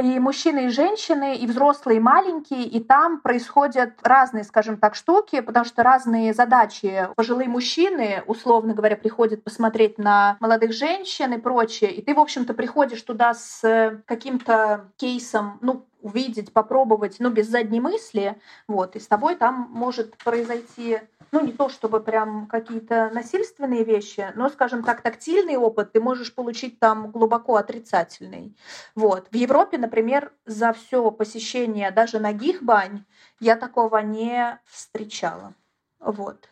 [0.00, 5.40] и мужчины, и женщины, и взрослые, и маленькие, и там происходят разные, скажем так, штуки,
[5.40, 7.08] потому что разные задачи.
[7.16, 12.54] Пожилые мужчины, условно говоря, приходят посмотреть на молодых женщин и прочее, и ты, в общем-то,
[12.54, 18.36] приходишь туда с каким-то кейсом, ну, увидеть, попробовать, ну, без задней мысли,
[18.66, 21.00] вот, и с тобой там может произойти
[21.32, 26.34] ну, не то чтобы прям какие-то насильственные вещи, но, скажем так, тактильный опыт ты можешь
[26.34, 28.56] получить там глубоко отрицательный.
[28.94, 29.28] Вот.
[29.30, 33.04] В Европе, например, за все посещение даже ногих бань
[33.40, 35.54] я такого не встречала.
[36.00, 36.48] Вот.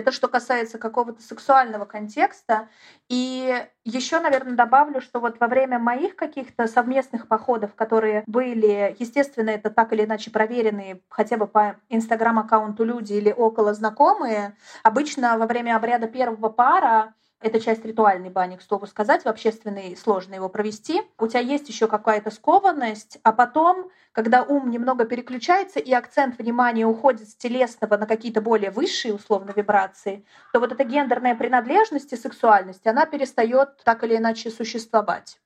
[0.00, 2.68] Это что касается какого-то сексуального контекста.
[3.10, 9.50] И еще, наверное, добавлю, что вот во время моих каких-то совместных походов, которые были, естественно,
[9.50, 15.46] это так или иначе проверенные хотя бы по инстаграм-аккаунту люди или около знакомые, обычно во
[15.46, 20.48] время обряда первого пара это часть ритуальной бани, к слову сказать, в общественной сложно его
[20.48, 21.02] провести.
[21.18, 26.86] У тебя есть еще какая-то скованность, а потом, когда ум немного переключается и акцент внимания
[26.86, 32.16] уходит с телесного на какие-то более высшие условно вибрации, то вот эта гендерная принадлежность и
[32.16, 35.38] сексуальность, она перестает так или иначе существовать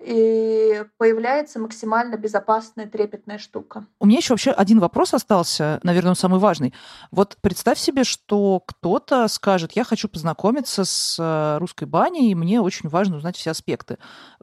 [0.00, 3.86] и появляется максимально безопасная, трепетная штука.
[3.98, 6.74] У меня еще вообще один вопрос остался, наверное, он самый важный.
[7.10, 12.60] Вот представь себе, что кто-то скажет, я хочу познакомиться с э, русской баней, и мне
[12.60, 13.98] очень важно узнать все аспекты.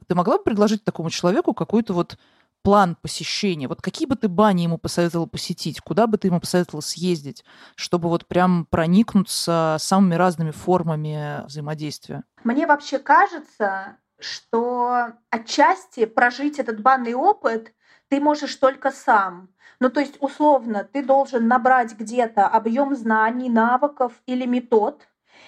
[0.06, 2.16] Ты могла бы предложить такому человеку какой-то вот
[2.62, 3.68] план посещения?
[3.68, 5.80] Вот какие бы ты бани ему посоветовала посетить?
[5.80, 7.44] Куда бы ты ему посоветовала съездить,
[7.74, 12.24] чтобы вот прям проникнуться самыми разными формами взаимодействия?
[12.44, 17.74] Мне вообще кажется, что отчасти прожить этот банный опыт
[18.08, 19.48] ты можешь только сам.
[19.80, 25.06] Ну, то есть, условно, ты должен набрать где-то объем знаний, навыков или метод,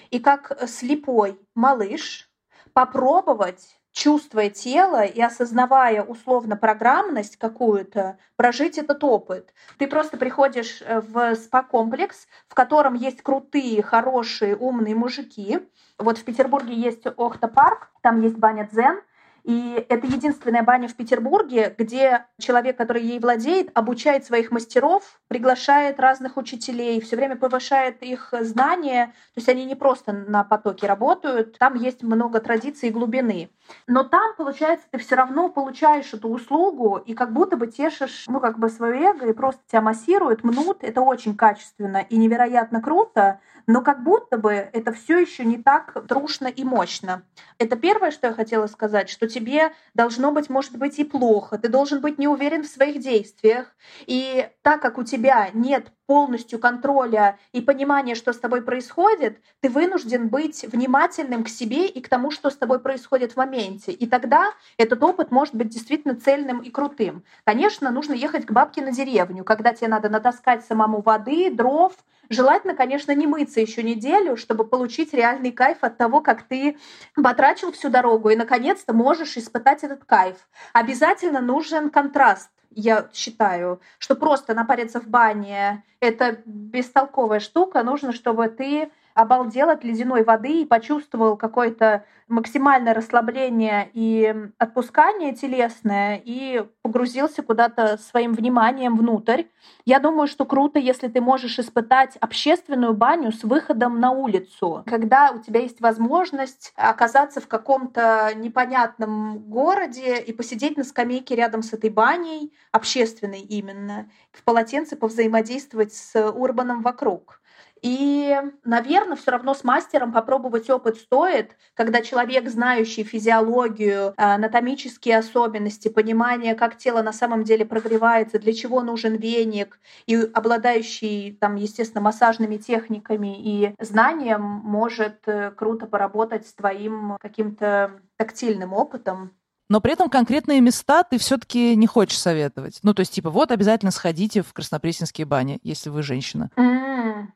[0.09, 2.31] и как слепой малыш
[2.73, 9.53] попробовать чувствуя тело и осознавая условно программность какую-то, прожить этот опыт.
[9.77, 15.59] Ты просто приходишь э, в спа-комплекс, в котором есть крутые, хорошие, умные мужики.
[15.97, 19.01] Вот в Петербурге есть Охта-парк, там есть баня Дзен,
[19.43, 25.99] И это единственная баня в Петербурге, где человек, который ей владеет, обучает своих мастеров, приглашает
[25.99, 29.07] разных учителей, все время повышает их знания.
[29.33, 33.49] То есть они не просто на потоке работают, там есть много традиций и глубины.
[33.87, 38.39] Но там, получается, ты все равно получаешь эту услугу и как будто бы тешишь, ну,
[38.39, 40.79] как бы свое эго и просто тебя массируют, мнут.
[40.81, 46.07] Это очень качественно и невероятно круто но как будто бы это все еще не так
[46.07, 47.23] трушно и мощно.
[47.57, 51.67] Это первое, что я хотела сказать, что тебе должно быть, может быть, и плохо, ты
[51.67, 57.37] должен быть не уверен в своих действиях, и так как у тебя нет полностью контроля
[57.53, 62.31] и понимания, что с тобой происходит, ты вынужден быть внимательным к себе и к тому,
[62.31, 63.93] что с тобой происходит в моменте.
[63.93, 67.23] И тогда этот опыт может быть действительно цельным и крутым.
[67.45, 71.93] Конечно, нужно ехать к бабке на деревню, когда тебе надо натаскать самому воды, дров,
[72.29, 76.77] Желательно, конечно, не мыться еще неделю, чтобы получить реальный кайф от того, как ты
[77.13, 80.37] потрачил всю дорогу и, наконец-то, можешь испытать этот кайф.
[80.71, 87.83] Обязательно нужен контраст я считаю, что просто напариться в бане— это бестолковая штука.
[87.83, 96.21] Нужно, чтобы ты обалдел от ледяной воды и почувствовал какое-то максимальное расслабление и отпускание телесное
[96.23, 99.43] и погрузился куда-то своим вниманием внутрь.
[99.85, 105.31] Я думаю, что круто, если ты можешь испытать общественную баню с выходом на улицу, когда
[105.31, 111.73] у тебя есть возможность оказаться в каком-то непонятном городе и посидеть на скамейке рядом с
[111.73, 117.40] этой баней, общественной именно, в полотенце повзаимодействовать с урбаном вокруг.
[117.81, 125.17] И, наверное, все равно с мастером попробовать опыт стоит, когда человек, знающий физиологию, а, анатомические
[125.17, 131.55] особенности, понимание, как тело на самом деле прогревается, для чего нужен веник, и обладающий, там,
[131.55, 139.31] естественно, массажными техниками и знанием, может э, круто поработать с твоим каким-то тактильным опытом,
[139.69, 142.79] но при этом конкретные места ты все-таки не хочешь советовать.
[142.83, 146.49] Ну, то есть, типа, вот обязательно сходите в Краснопресненские бани, если вы женщина.
[146.57, 147.27] Mm.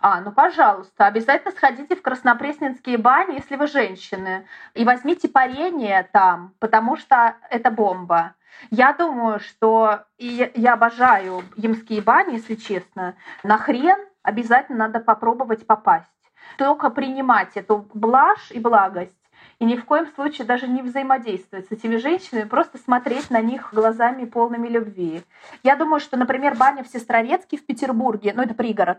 [0.00, 6.54] А, ну, пожалуйста, обязательно сходите в Краснопресненские бани, если вы женщины, и возьмите парение там,
[6.58, 8.34] потому что это бомба.
[8.70, 13.14] Я думаю, что и я обожаю ямские бани, если честно.
[13.44, 16.06] На хрен обязательно надо попробовать попасть.
[16.56, 19.14] Только принимать эту блажь и благость
[19.58, 23.70] и ни в коем случае даже не взаимодействовать с этими женщинами, просто смотреть на них
[23.72, 25.22] глазами полными любви.
[25.62, 28.98] Я думаю, что, например, баня в Сестрорецке в Петербурге, ну это пригород,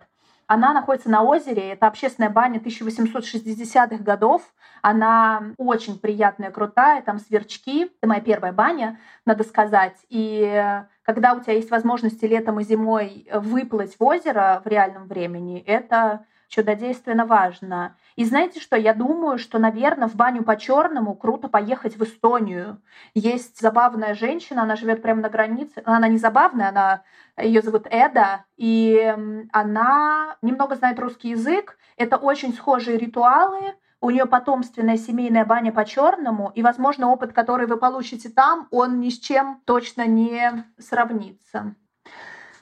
[0.49, 4.41] она находится на озере, это общественная баня 1860-х годов.
[4.81, 7.83] Она очень приятная, крутая, там сверчки.
[7.83, 9.95] Это моя первая баня, надо сказать.
[10.09, 15.63] И когда у тебя есть возможности летом и зимой выплыть в озеро в реальном времени,
[15.67, 17.95] это чудодейственно важно.
[18.19, 22.81] И знаете что, я думаю, что, наверное, в баню по-черному круто поехать в Эстонию.
[23.13, 25.81] Есть забавная женщина, она живет прямо на границе.
[25.85, 27.03] Она не забавная, она
[27.37, 29.15] ее зовут Эда, и
[29.53, 31.77] она немного знает русский язык.
[31.95, 37.67] Это очень схожие ритуалы, у нее потомственная семейная баня по черному, и, возможно, опыт, который
[37.67, 41.73] вы получите там, он ни с чем точно не сравнится.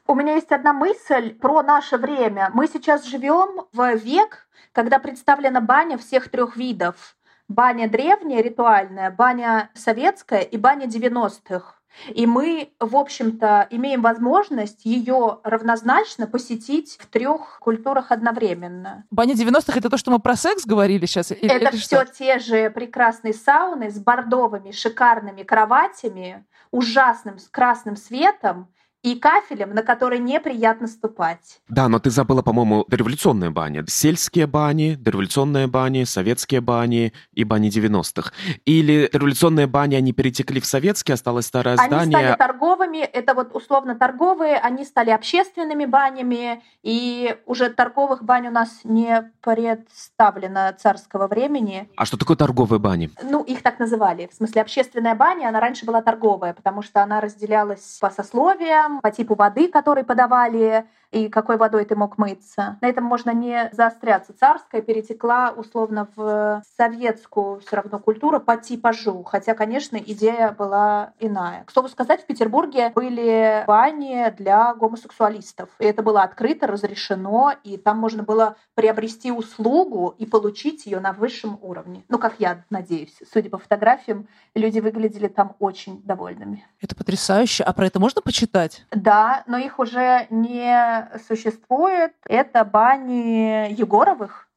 [0.08, 2.50] У меня есть одна мысль про наше время.
[2.54, 7.18] Мы сейчас живем в век, когда представлена баня всех трех видов.
[7.50, 11.76] Баня древняя, ритуальная, баня советская и баня 90-х.
[12.14, 19.04] И мы, в общем-то, имеем возможность ее равнозначно посетить в трех культурах одновременно.
[19.12, 21.32] Баня 90-х это то, что мы про секс говорили сейчас?
[21.32, 28.70] Или, это все те же прекрасные сауны с бордовыми шикарными кроватями, ужасным красным светом
[29.12, 31.62] и кафелем, на который неприятно ступать.
[31.70, 33.84] Да, но ты забыла, по-моему, дореволюционные бани.
[33.88, 38.32] Сельские бани, дореволюционные бани, советские бани и бани 90-х.
[38.66, 42.18] Или дореволюционные бани, они перетекли в советские, осталось старое они здание.
[42.18, 48.48] Они стали торговыми, это вот условно торговые, они стали общественными банями, и уже торговых бань
[48.48, 51.90] у нас не представлено царского времени.
[51.96, 53.10] А что такое торговые бани?
[53.24, 54.28] Ну, их так называли.
[54.32, 59.12] В смысле, общественная баня, она раньше была торговая, потому что она разделялась по сословиям, по
[59.12, 62.78] типу воды, который подавали, и какой водой ты мог мыться.
[62.82, 64.34] На этом можно не заостряться.
[64.34, 71.64] Царская перетекла условно в советскую все равно культуру по типажу, хотя, конечно, идея была иная.
[71.66, 75.70] К слову сказать, в Петербурге были бани для гомосексуалистов.
[75.80, 81.14] И это было открыто, разрешено, и там можно было приобрести услугу и получить ее на
[81.14, 82.04] высшем уровне.
[82.10, 83.18] Ну, как я надеюсь.
[83.32, 86.66] Судя по фотографиям, люди выглядели там очень довольными.
[86.82, 87.64] Это потрясающе.
[87.64, 88.86] А про это можно почитать?
[88.92, 90.97] Да, но их уже не
[91.28, 94.48] существует, это бани Егоровых.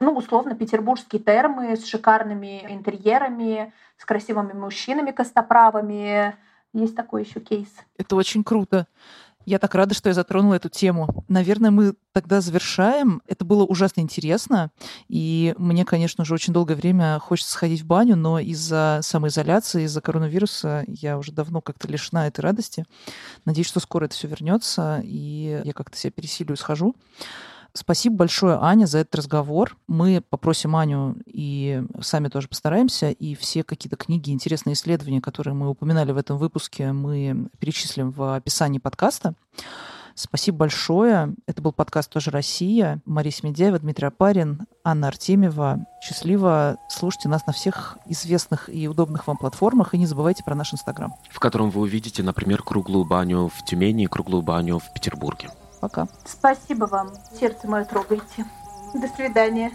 [0.00, 6.36] ну, условно, петербургские термы с шикарными интерьерами, с красивыми мужчинами костоправами.
[6.72, 7.68] Есть такой еще кейс.
[7.96, 8.86] Это очень круто.
[9.48, 11.24] Я так рада, что я затронула эту тему.
[11.26, 13.22] Наверное, мы тогда завершаем.
[13.26, 14.70] Это было ужасно интересно.
[15.08, 20.02] И мне, конечно же, очень долгое время хочется сходить в баню, но из-за самоизоляции, из-за
[20.02, 22.84] коронавируса я уже давно как-то лишена этой радости.
[23.46, 26.94] Надеюсь, что скоро это все вернется, и я как-то себя пересилю и схожу.
[27.72, 29.76] Спасибо большое, Аня, за этот разговор.
[29.86, 35.68] Мы попросим Аню и сами тоже постараемся, и все какие-то книги, интересные исследования, которые мы
[35.68, 39.34] упоминали в этом выпуске, мы перечислим в описании подкаста.
[40.18, 41.36] Спасибо большое.
[41.46, 43.00] Это был подкаст «Тоже Россия».
[43.04, 45.86] Мария Смедяева, Дмитрий Апарин, Анна Артемьева.
[46.02, 46.76] Счастливо.
[46.88, 49.94] Слушайте нас на всех известных и удобных вам платформах.
[49.94, 51.14] И не забывайте про наш Инстаграм.
[51.30, 55.50] В котором вы увидите, например, круглую баню в Тюмени и круглую баню в Петербурге.
[55.80, 56.08] Пока.
[56.24, 57.12] Спасибо вам.
[57.38, 58.44] Сердце мое трогаете.
[58.94, 59.72] До свидания.